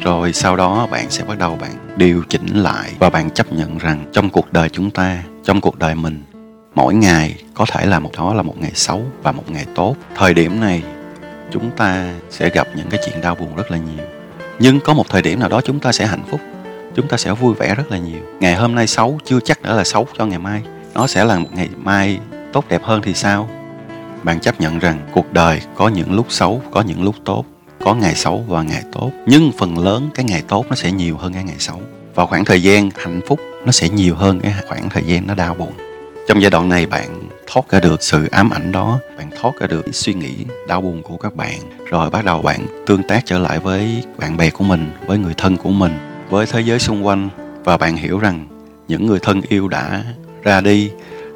Rồi 0.00 0.32
sau 0.32 0.56
đó 0.56 0.86
bạn 0.90 1.10
sẽ 1.10 1.24
bắt 1.24 1.38
đầu 1.38 1.56
bạn 1.60 1.70
điều 1.96 2.22
chỉnh 2.28 2.46
lại 2.46 2.92
và 2.98 3.10
bạn 3.10 3.30
chấp 3.30 3.52
nhận 3.52 3.78
rằng 3.78 4.04
trong 4.12 4.30
cuộc 4.30 4.52
đời 4.52 4.68
chúng 4.68 4.90
ta, 4.90 5.22
trong 5.44 5.60
cuộc 5.60 5.78
đời 5.78 5.94
mình, 5.94 6.22
mỗi 6.74 6.94
ngày 6.94 7.36
có 7.54 7.66
thể 7.72 7.86
là 7.86 7.98
một 7.98 8.10
đó 8.16 8.34
là 8.34 8.42
một 8.42 8.54
ngày 8.60 8.72
xấu 8.74 9.02
và 9.22 9.32
một 9.32 9.50
ngày 9.50 9.66
tốt. 9.74 9.96
Thời 10.16 10.34
điểm 10.34 10.60
này 10.60 10.82
chúng 11.50 11.70
ta 11.70 12.12
sẽ 12.30 12.50
gặp 12.50 12.68
những 12.76 12.86
cái 12.90 13.00
chuyện 13.06 13.20
đau 13.20 13.34
buồn 13.34 13.56
rất 13.56 13.70
là 13.70 13.78
nhiều. 13.78 14.04
Nhưng 14.58 14.80
có 14.80 14.94
một 14.94 15.08
thời 15.08 15.22
điểm 15.22 15.40
nào 15.40 15.48
đó 15.48 15.60
chúng 15.60 15.80
ta 15.80 15.92
sẽ 15.92 16.06
hạnh 16.06 16.22
phúc, 16.30 16.40
chúng 16.94 17.08
ta 17.08 17.16
sẽ 17.16 17.32
vui 17.32 17.54
vẻ 17.54 17.74
rất 17.74 17.90
là 17.90 17.98
nhiều. 17.98 18.20
Ngày 18.40 18.54
hôm 18.54 18.74
nay 18.74 18.86
xấu, 18.86 19.18
chưa 19.24 19.40
chắc 19.44 19.62
đã 19.62 19.74
là 19.74 19.84
xấu 19.84 20.06
cho 20.18 20.26
ngày 20.26 20.38
mai. 20.38 20.62
Nó 20.94 21.06
sẽ 21.06 21.24
là 21.24 21.38
một 21.38 21.48
ngày 21.52 21.68
mai 21.76 22.18
tốt 22.52 22.64
đẹp 22.68 22.82
hơn 22.82 23.02
thì 23.02 23.14
sao? 23.14 23.48
Bạn 24.22 24.40
chấp 24.40 24.60
nhận 24.60 24.78
rằng 24.78 24.98
cuộc 25.12 25.32
đời 25.32 25.60
có 25.74 25.88
những 25.88 26.14
lúc 26.14 26.26
xấu, 26.28 26.62
có 26.70 26.80
những 26.80 27.04
lúc 27.04 27.14
tốt, 27.24 27.44
có 27.84 27.94
ngày 27.94 28.14
xấu 28.14 28.44
và 28.48 28.62
ngày 28.62 28.82
tốt. 28.92 29.10
Nhưng 29.26 29.52
phần 29.58 29.78
lớn 29.78 30.10
cái 30.14 30.24
ngày 30.24 30.42
tốt 30.48 30.66
nó 30.68 30.74
sẽ 30.74 30.92
nhiều 30.92 31.16
hơn 31.16 31.32
cái 31.32 31.44
ngày 31.44 31.56
xấu. 31.58 31.80
Và 32.14 32.26
khoảng 32.26 32.44
thời 32.44 32.62
gian 32.62 32.90
hạnh 32.96 33.20
phúc, 33.26 33.40
nó 33.64 33.72
sẽ 33.72 33.88
nhiều 33.88 34.14
hơn 34.14 34.40
cái 34.40 34.54
khoảng 34.68 34.88
thời 34.88 35.02
gian 35.02 35.26
nó 35.26 35.34
đau 35.34 35.54
buồn. 35.54 35.72
Trong 36.28 36.42
giai 36.42 36.50
đoạn 36.50 36.68
này 36.68 36.86
bạn 36.86 37.25
thoát 37.46 37.70
ra 37.70 37.80
được 37.80 38.02
sự 38.02 38.26
ám 38.30 38.50
ảnh 38.50 38.72
đó. 38.72 38.98
Bạn 39.18 39.30
thoát 39.40 39.52
ra 39.60 39.66
được 39.66 39.94
suy 39.94 40.14
nghĩ 40.14 40.34
đau 40.68 40.80
buồn 40.80 41.02
của 41.02 41.16
các 41.16 41.36
bạn. 41.36 41.58
Rồi 41.90 42.10
bắt 42.10 42.24
đầu 42.24 42.42
bạn 42.42 42.66
tương 42.86 43.02
tác 43.02 43.22
trở 43.26 43.38
lại 43.38 43.58
với 43.58 44.04
bạn 44.18 44.36
bè 44.36 44.50
của 44.50 44.64
mình, 44.64 44.92
với 45.06 45.18
người 45.18 45.34
thân 45.36 45.56
của 45.56 45.70
mình, 45.70 45.98
với 46.30 46.46
thế 46.46 46.60
giới 46.60 46.78
xung 46.78 47.06
quanh. 47.06 47.28
Và 47.64 47.76
bạn 47.76 47.96
hiểu 47.96 48.18
rằng 48.18 48.46
những 48.88 49.06
người 49.06 49.18
thân 49.22 49.40
yêu 49.48 49.68
đã 49.68 50.04
ra 50.42 50.60
đi, 50.60 50.90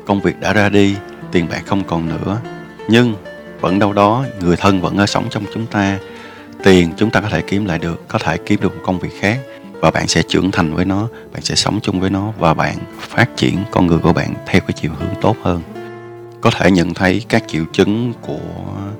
công 0.07 0.21
việc 0.21 0.41
đã 0.41 0.53
ra 0.53 0.69
đi, 0.69 0.97
tiền 1.33 1.47
bạc 1.51 1.63
không 1.67 1.85
còn 1.85 2.09
nữa. 2.09 2.41
Nhưng 2.89 3.15
vẫn 3.61 3.79
đâu 3.79 3.93
đó, 3.93 4.25
người 4.41 4.57
thân 4.57 4.81
vẫn 4.81 4.99
ở 4.99 5.07
sống 5.07 5.27
trong 5.31 5.45
chúng 5.55 5.67
ta. 5.67 5.99
Tiền 6.65 6.93
chúng 6.97 7.11
ta 7.11 7.21
có 7.21 7.29
thể 7.29 7.43
kiếm 7.43 7.65
lại 7.65 7.79
được, 7.79 8.09
có 8.09 8.19
thể 8.19 8.37
kiếm 8.37 8.61
được 8.61 8.75
một 8.75 8.83
công 8.85 8.99
việc 8.99 9.21
khác. 9.21 9.39
Và 9.81 9.91
bạn 9.91 10.07
sẽ 10.07 10.23
trưởng 10.29 10.51
thành 10.51 10.75
với 10.75 10.85
nó, 10.85 11.09
bạn 11.33 11.43
sẽ 11.43 11.55
sống 11.55 11.81
chung 11.83 12.01
với 12.01 12.11
nó. 12.11 12.33
Và 12.39 12.55
bạn 12.55 12.77
phát 12.99 13.29
triển 13.37 13.59
con 13.71 13.87
người 13.87 13.99
của 13.99 14.13
bạn 14.13 14.35
theo 14.47 14.61
cái 14.61 14.73
chiều 14.81 14.91
hướng 14.99 15.15
tốt 15.21 15.37
hơn 15.43 15.63
có 16.41 16.51
thể 16.51 16.71
nhận 16.71 16.95
thấy 16.95 17.25
các 17.29 17.45
triệu 17.49 17.65
chứng 17.73 18.13
của 18.21 18.39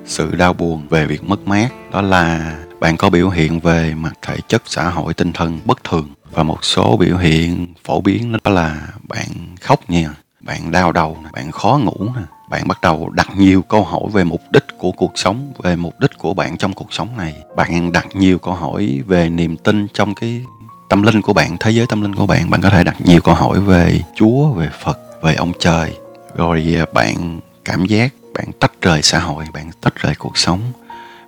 sự 0.07 0.35
đau 0.35 0.53
buồn 0.53 0.89
về 0.91 1.07
việc 1.07 1.25
mất 1.25 1.49
mát. 1.49 1.69
Đó 1.93 2.03
là 2.03 2.57
bạn 2.81 2.97
có 2.97 3.11
biểu 3.11 3.31
hiện 3.31 3.61
về 3.61 3.95
mặt 3.95 4.13
thể 4.23 4.37
chất, 4.49 4.63
xã 4.67 4.91
hội, 4.91 5.15
tinh 5.15 5.33
thần 5.33 5.59
bất 5.65 5.85
thường 5.85 6.09
và 6.33 6.43
một 6.43 6.65
số 6.65 6.97
biểu 6.97 7.17
hiện 7.17 7.67
phổ 7.85 8.01
biến, 8.01 8.37
đó 8.45 8.51
là 8.51 8.89
bạn 9.09 9.29
khóc 9.61 9.81
nhiều 9.89 10.11
bạn 10.41 10.71
đau 10.71 10.93
đầu 10.93 11.19
bạn 11.33 11.51
khó 11.51 11.81
ngủ 11.85 12.09
bạn 12.51 12.69
bắt 12.69 12.81
đầu 12.83 13.11
đặt 13.11 13.29
nhiều 13.37 13.63
câu 13.63 13.85
hỏi 13.85 14.03
về 14.13 14.25
mục 14.25 14.41
đích 14.51 14.65
của 14.79 14.93
cuộc 14.93 15.13
sống, 15.15 15.53
về 15.63 15.77
mục 15.77 16.01
đích 16.01 16.19
của 16.19 16.35
bạn 16.35 16.57
trong 16.57 16.73
cuộc 16.73 16.93
sống 16.93 17.09
này. 17.17 17.35
Bạn 17.57 17.93
đặt 17.93 18.07
nhiều 18.15 18.39
câu 18.39 18.55
hỏi 18.55 19.01
về 19.07 19.29
niềm 19.29 19.57
tin 19.57 19.87
trong 19.95 20.15
cái 20.15 20.45
tâm 20.89 21.03
linh 21.03 21.23
của 21.23 21.33
bạn, 21.33 21.57
thế 21.61 21.71
giới 21.71 21.87
tâm 21.87 22.03
linh 22.03 22.15
của 22.15 22.27
bạn. 22.27 22.51
Bạn 22.51 22.61
có 22.61 22.71
thể 22.71 22.85
đặt 22.85 22.97
nhiều 23.01 23.21
câu 23.21 23.35
hỏi 23.35 23.61
về 23.61 24.01
chúa, 24.17 24.53
về 24.53 24.69
phật, 24.85 24.99
về 25.23 25.35
ông 25.35 25.53
trời 25.59 25.93
rồi 26.35 26.77
à, 26.79 26.87
bạn 26.93 27.41
cảm 27.65 27.85
giác, 27.85 28.13
bạn 28.35 28.53
tách 28.61 28.73
rời 28.83 29.03
xã 29.03 29.19
hội, 29.19 29.45
bạn 29.53 29.71
tách 29.81 29.95
rời 29.97 30.15
cuộc 30.19 30.39
sống, 30.39 30.61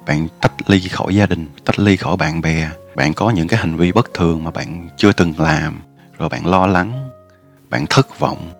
bạn 0.06 0.28
tách 0.40 0.70
ly 0.70 0.88
khỏi 0.88 1.14
gia 1.14 1.26
đình, 1.26 1.46
tách 1.64 1.78
ly 1.78 1.96
khỏi 1.96 2.16
bạn 2.16 2.40
bè. 2.40 2.68
Bạn 2.96 3.14
có 3.14 3.30
những 3.30 3.48
cái 3.48 3.60
hành 3.60 3.76
vi 3.76 3.92
bất 3.92 4.14
thường 4.14 4.44
mà 4.44 4.50
bạn 4.50 4.88
chưa 4.96 5.12
từng 5.12 5.34
làm, 5.38 5.80
rồi 6.18 6.28
bạn 6.28 6.46
lo 6.46 6.66
lắng, 6.66 7.10
bạn 7.70 7.86
thất 7.90 8.18
vọng, 8.18 8.52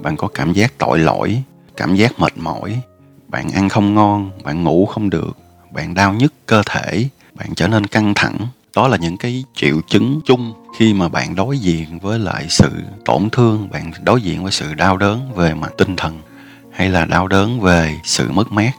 bạn 0.00 0.16
có 0.16 0.28
cảm 0.28 0.52
giác 0.52 0.72
tội 0.78 0.98
lỗi, 0.98 1.42
cảm 1.76 1.94
giác 1.94 2.18
mệt 2.18 2.32
mỏi, 2.36 2.80
bạn 3.28 3.50
ăn 3.50 3.68
không 3.68 3.94
ngon, 3.94 4.30
bạn 4.44 4.64
ngủ 4.64 4.86
không 4.86 5.10
được, 5.10 5.36
bạn 5.70 5.94
đau 5.94 6.14
nhức 6.14 6.32
cơ 6.46 6.62
thể, 6.66 7.08
bạn 7.34 7.54
trở 7.54 7.68
nên 7.68 7.86
căng 7.86 8.14
thẳng 8.14 8.36
đó 8.74 8.88
là 8.88 8.96
những 8.96 9.16
cái 9.16 9.44
triệu 9.54 9.80
chứng 9.88 10.20
chung 10.24 10.52
khi 10.78 10.94
mà 10.94 11.08
bạn 11.08 11.34
đối 11.34 11.58
diện 11.58 11.98
với 11.98 12.18
lại 12.18 12.46
sự 12.48 12.70
tổn 13.04 13.30
thương, 13.30 13.68
bạn 13.70 13.92
đối 14.02 14.22
diện 14.22 14.42
với 14.42 14.52
sự 14.52 14.74
đau 14.74 14.96
đớn 14.96 15.32
về 15.34 15.54
mặt 15.54 15.72
tinh 15.78 15.96
thần 15.96 16.18
hay 16.72 16.88
là 16.88 17.04
đau 17.04 17.28
đớn 17.28 17.60
về 17.60 17.98
sự 18.04 18.30
mất 18.30 18.52
mát. 18.52 18.72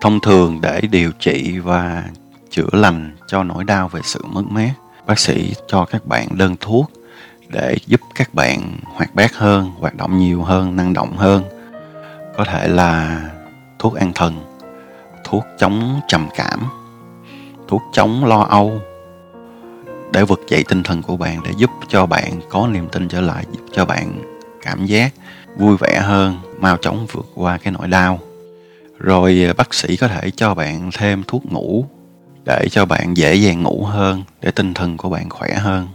Thông 0.00 0.20
thường 0.20 0.60
để 0.60 0.80
điều 0.80 1.10
trị 1.20 1.58
và 1.58 2.04
chữa 2.50 2.68
lành 2.72 3.16
cho 3.28 3.42
nỗi 3.44 3.64
đau 3.64 3.88
về 3.88 4.00
sự 4.04 4.24
mất 4.24 4.44
mát, 4.50 4.72
bác 5.06 5.18
sĩ 5.18 5.54
cho 5.68 5.84
các 5.84 6.06
bạn 6.06 6.28
đơn 6.30 6.56
thuốc 6.60 6.90
để 7.48 7.76
giúp 7.86 8.00
các 8.14 8.34
bạn 8.34 8.78
hoạt 8.84 9.14
bát 9.14 9.34
hơn, 9.34 9.70
hoạt 9.78 9.94
động 9.94 10.18
nhiều 10.18 10.42
hơn, 10.42 10.76
năng 10.76 10.92
động 10.92 11.16
hơn. 11.16 11.42
Có 12.36 12.44
thể 12.44 12.68
là 12.68 13.20
thuốc 13.78 13.94
an 13.94 14.12
thần, 14.14 14.40
thuốc 15.24 15.44
chống 15.58 16.00
trầm 16.08 16.28
cảm, 16.36 16.60
thuốc 17.68 17.82
chống 17.92 18.24
lo 18.24 18.40
âu 18.40 18.80
để 20.12 20.24
vực 20.24 20.40
dậy 20.48 20.64
tinh 20.68 20.82
thần 20.82 21.02
của 21.02 21.16
bạn, 21.16 21.40
để 21.44 21.50
giúp 21.56 21.70
cho 21.88 22.06
bạn 22.06 22.40
có 22.48 22.66
niềm 22.66 22.88
tin 22.92 23.08
trở 23.08 23.20
lại, 23.20 23.44
giúp 23.52 23.64
cho 23.72 23.84
bạn 23.84 24.22
cảm 24.62 24.86
giác 24.86 25.14
vui 25.56 25.76
vẻ 25.76 26.00
hơn, 26.00 26.38
mau 26.60 26.76
chóng 26.76 27.06
vượt 27.12 27.26
qua 27.34 27.58
cái 27.58 27.72
nỗi 27.72 27.88
đau. 27.88 28.18
Rồi 28.98 29.44
à, 29.48 29.52
bác 29.52 29.74
sĩ 29.74 29.96
có 29.96 30.08
thể 30.08 30.30
cho 30.30 30.54
bạn 30.54 30.90
thêm 30.98 31.22
thuốc 31.26 31.52
ngủ 31.52 31.84
để 32.44 32.66
cho 32.70 32.84
bạn 32.84 33.16
dễ 33.16 33.34
dàng 33.34 33.62
ngủ 33.62 33.84
hơn, 33.84 34.22
để 34.40 34.50
tinh 34.50 34.74
thần 34.74 34.96
của 34.96 35.10
bạn 35.10 35.30
khỏe 35.30 35.54
hơn. 35.54 35.88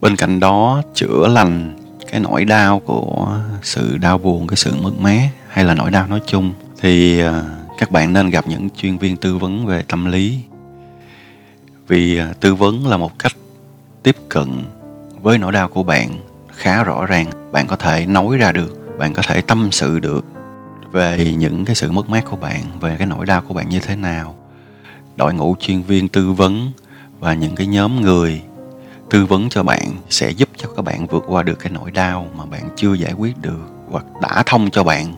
Bên 0.00 0.16
cạnh 0.16 0.40
đó, 0.40 0.82
chữa 0.94 1.28
lành 1.28 1.76
cái 2.10 2.20
nỗi 2.20 2.44
đau 2.44 2.80
của 2.80 3.38
sự 3.62 3.96
đau 3.96 4.18
buồn, 4.18 4.46
cái 4.46 4.56
sự 4.56 4.72
mất 4.82 4.92
mát 4.98 5.28
hay 5.48 5.64
là 5.64 5.74
nỗi 5.74 5.90
đau 5.90 6.06
nói 6.06 6.20
chung, 6.26 6.52
thì 6.80 7.20
à, 7.20 7.42
các 7.78 7.90
bạn 7.90 8.12
nên 8.12 8.30
gặp 8.30 8.46
những 8.48 8.70
chuyên 8.70 8.98
viên 8.98 9.16
tư 9.16 9.36
vấn 9.36 9.66
về 9.66 9.82
tâm 9.88 10.04
lý 10.12 10.38
vì 11.88 12.18
à, 12.18 12.32
tư 12.40 12.54
vấn 12.54 12.86
là 12.86 12.96
một 12.96 13.18
cách 13.18 13.32
tiếp 14.02 14.16
cận 14.28 14.64
với 15.22 15.38
nỗi 15.38 15.52
đau 15.52 15.68
của 15.68 15.82
bạn 15.82 16.10
khá 16.52 16.84
rõ 16.84 17.06
ràng. 17.06 17.30
Bạn 17.52 17.66
có 17.66 17.76
thể 17.76 18.06
nói 18.06 18.36
ra 18.36 18.52
được, 18.52 18.98
bạn 18.98 19.14
có 19.14 19.22
thể 19.22 19.40
tâm 19.40 19.68
sự 19.72 19.98
được 19.98 20.24
về 20.92 21.34
những 21.38 21.64
cái 21.64 21.74
sự 21.74 21.90
mất 21.90 22.08
mát 22.08 22.24
của 22.30 22.36
bạn, 22.36 22.62
về 22.80 22.96
cái 22.98 23.06
nỗi 23.06 23.26
đau 23.26 23.42
của 23.48 23.54
bạn 23.54 23.68
như 23.68 23.80
thế 23.80 23.96
nào. 23.96 24.34
Đội 25.16 25.34
ngũ 25.34 25.56
chuyên 25.60 25.82
viên 25.82 26.08
tư 26.08 26.32
vấn 26.32 26.72
và 27.20 27.34
những 27.34 27.54
cái 27.54 27.66
nhóm 27.66 28.00
người 28.00 28.42
tư 29.10 29.26
vấn 29.26 29.48
cho 29.48 29.62
bạn 29.62 29.96
sẽ 30.10 30.30
giúp 30.30 30.48
cho 30.56 30.68
các 30.76 30.82
bạn 30.82 31.06
vượt 31.06 31.24
qua 31.26 31.42
được 31.42 31.58
cái 31.58 31.72
nỗi 31.72 31.90
đau 31.90 32.26
mà 32.36 32.46
bạn 32.46 32.68
chưa 32.76 32.94
giải 32.94 33.12
quyết 33.12 33.42
được 33.42 33.68
hoặc 33.90 34.04
đã 34.22 34.42
thông 34.46 34.70
cho 34.70 34.84
bạn. 34.84 35.14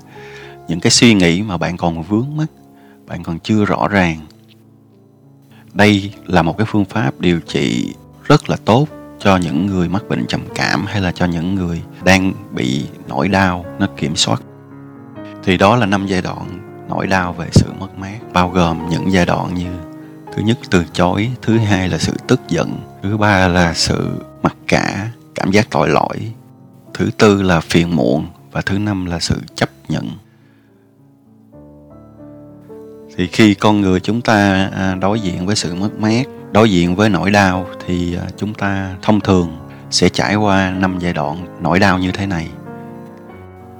Những 0.68 0.80
cái 0.80 0.90
suy 0.90 1.14
nghĩ 1.14 1.42
mà 1.42 1.56
bạn 1.56 1.76
còn 1.76 2.02
vướng 2.02 2.37
mắt 2.37 2.46
bạn 3.06 3.22
còn 3.22 3.38
chưa 3.38 3.64
rõ 3.64 3.88
ràng 3.88 4.16
đây 5.74 6.12
là 6.26 6.42
một 6.42 6.59
cái 6.59 6.66
phương 6.70 6.85
pháp 6.85 7.20
điều 7.20 7.40
trị 7.40 7.94
rất 8.24 8.50
là 8.50 8.56
tốt 8.64 8.88
cho 9.18 9.37
những 9.37 9.66
người 9.66 9.88
mắc 9.88 10.02
bệnh 10.09 10.26
trầm 10.26 10.40
cảm 10.54 10.87
hay 10.87 11.00
là 11.00 11.12
cho 11.12 11.26
những 11.26 11.54
người 11.54 11.83
đang 12.04 12.33
bị 12.54 12.85
nỗi 13.09 13.28
đau 13.28 13.64
nó 13.78 13.87
kiểm 13.96 14.16
soát. 14.16 14.42
Thì 15.44 15.56
đó 15.56 15.76
là 15.76 15.87
năm 15.87 16.06
giai 16.06 16.22
đoạn 16.22 16.61
nỗi 16.88 17.06
đau 17.06 17.33
về 17.33 17.48
sự 17.52 17.66
mất 17.78 17.98
mát, 17.98 18.18
bao 18.33 18.50
gồm 18.50 18.88
những 18.88 19.12
giai 19.12 19.26
đoạn 19.26 19.54
như 19.54 19.70
thứ 20.37 20.42
nhất 20.42 20.59
từ 20.70 20.85
chối, 20.92 21.30
thứ 21.42 21.59
hai 21.59 21.88
là 21.88 21.98
sự 21.98 22.12
tức 22.28 22.40
giận, 22.48 22.78
thứ 23.02 23.16
ba 23.16 23.48
là 23.48 23.74
sự 23.74 24.11
mặc 24.42 24.56
cả, 24.68 25.11
cảm 25.35 25.50
giác 25.50 25.66
tội 25.70 25.88
lỗi, 25.88 26.33
thứ 26.94 27.11
tư 27.18 27.42
là 27.42 27.61
phiền 27.61 27.96
muộn 27.96 28.26
và 28.52 28.61
thứ 28.61 28.78
năm 28.78 29.06
là 29.06 29.20
sự 29.20 29.37
chấp 29.54 29.68
nhận 29.88 30.11
thì 33.20 33.26
khi 33.26 33.54
con 33.54 33.80
người 33.80 34.00
chúng 34.00 34.20
ta 34.20 34.70
à, 34.76 34.94
đối 34.94 35.20
diện 35.20 35.46
với 35.46 35.56
sự 35.56 35.74
mất 35.74 35.98
mát, 35.98 36.26
đối 36.52 36.70
diện 36.70 36.96
với 36.96 37.09
nỗi 37.09 37.30
đau 37.30 37.66
thì 37.87 38.16
à, 38.16 38.22
chúng 38.37 38.54
ta 38.54 38.96
thông 39.02 39.20
thường 39.20 39.56
sẽ 39.90 40.09
trải 40.09 40.35
qua 40.35 40.70
năm 40.70 40.98
giai 40.98 41.12
đoạn 41.12 41.46
nỗi 41.62 41.78
đau 41.78 41.98
như 41.98 42.11
thế 42.12 42.26
này. 42.26 42.48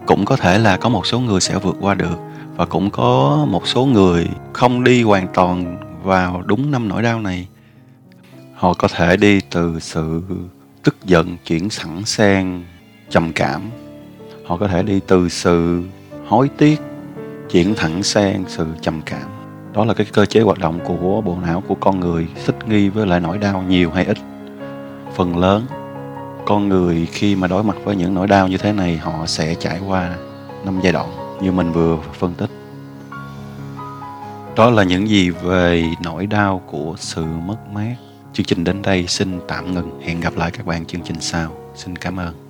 Cũng 0.07 0.25
có 0.25 0.37
thể 0.37 0.59
là 0.59 0.77
có 0.77 0.89
một 0.89 1.07
số 1.07 1.21
người 1.21 1.41
sẽ 1.41 1.59
vượt 1.59 1.77
qua 1.81 1.95
được 1.95 2.19
và 2.57 2.65
cũng 2.65 2.91
có 2.91 3.47
một 3.51 3.67
số 3.67 3.85
người 3.85 4.27
không 4.53 4.85
đi 4.85 5.03
hoàn 5.03 5.29
toàn 5.35 5.79
vào 6.03 6.43
đúng 6.47 6.71
năm 6.71 6.89
nỗi 6.89 7.03
đau 7.03 7.21
này. 7.21 7.49
Họ 8.55 8.75
có 8.75 8.89
thể 8.89 9.17
đi 9.17 9.41
từ 9.51 9.79
sự 9.81 10.23
tức 10.83 10.97
giận, 11.05 11.37
chuyển 11.47 11.71
sẵn 11.71 12.05
sang 12.05 12.65
trầm 13.11 13.33
cảm. 13.33 13.63
Họ 14.47 14.57
có 14.57 14.69
thể 14.69 14.83
đi 14.83 15.01
từ 15.07 15.29
sự 15.29 15.83
hối 16.27 16.49
tiếc 16.59 16.81
chuyển 17.53 17.75
thẳng 17.75 18.03
sang 18.03 18.45
sự 18.49 18.67
trầm 18.81 19.03
cảm. 19.07 19.29
Đó 19.73 19.85
là 19.85 19.95
cái 19.95 20.07
cơ 20.13 20.27
chế 20.27 20.41
hoạt 20.41 20.59
động 20.59 20.81
của 20.85 21.21
bộ 21.21 21.39
não 21.43 21.63
của 21.69 21.75
con 21.75 22.01
người, 22.01 22.29
thích 22.47 22.57
nghi 22.69 22.89
với 22.89 23.07
lại 23.07 23.21
nỗi 23.21 23.39
đau 23.39 23.65
nhiều 23.69 23.91
hay 23.91 24.05
ít. 24.05 24.19
Phần 25.17 25.37
lớn, 25.37 25.67
con 26.47 26.69
người 26.69 27.07
khi 27.13 27.37
mà 27.37 27.47
đối 27.47 27.65
mặt 27.65 27.77
với 27.85 27.97
những 27.97 28.15
nỗi 28.15 28.27
đau 28.27 28.49
như 28.49 28.57
thế 28.57 28.73
này, 28.73 28.97
họ 28.97 29.27
sẽ 29.27 29.55
trải 29.55 29.81
qua 29.89 30.17
năm 30.65 30.81
giai 30.83 30.93
đoạn 30.93 31.39
như 31.43 31.53
mình 31.53 31.73
vừa 31.73 31.99
phân 32.19 32.35
tích. 32.35 32.51
Đó 34.57 34.71
là 34.71 34.83
những 34.83 35.09
gì 35.09 35.31
về 35.31 35.85
nỗi 36.03 36.27
đau 36.27 36.63
của 36.67 36.95
sự 36.99 37.25
mất 37.25 37.57
mát. 37.73 37.95
Chương 38.33 38.47
trình 38.47 38.65
đến 38.65 38.83
đây 38.83 39.07
xin 39.07 39.41
tạm 39.49 39.75
ngừng. 39.75 40.01
Hẹn 40.03 40.21
gặp 40.21 40.37
lại 40.37 40.51
các 40.51 40.67
bạn 40.67 40.87
chương 40.87 41.03
trình 41.03 41.21
sau. 41.21 41.57
Xin 41.75 41.97
cảm 41.97 42.17
ơn. 42.17 42.50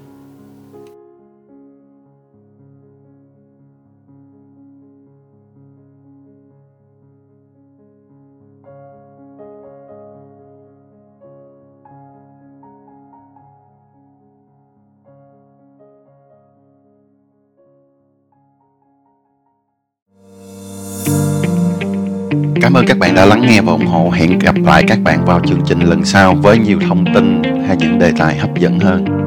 Ơn 22.80 22.86
các 22.86 22.98
bạn 22.98 23.14
đã 23.14 23.26
lắng 23.26 23.42
nghe 23.46 23.60
và 23.60 23.72
ủng 23.72 23.86
hộ. 23.86 24.10
Hẹn 24.10 24.38
gặp 24.38 24.54
lại 24.64 24.84
các 24.88 24.98
bạn 25.04 25.24
vào 25.24 25.40
chương 25.46 25.60
trình 25.66 25.80
lần 25.80 26.04
sau 26.04 26.34
với 26.34 26.58
nhiều 26.58 26.78
thông 26.88 27.04
tin 27.14 27.42
hay 27.66 27.76
những 27.76 27.98
đề 27.98 28.12
tài 28.18 28.38
hấp 28.38 28.58
dẫn 28.58 28.78
hơn. 28.78 29.19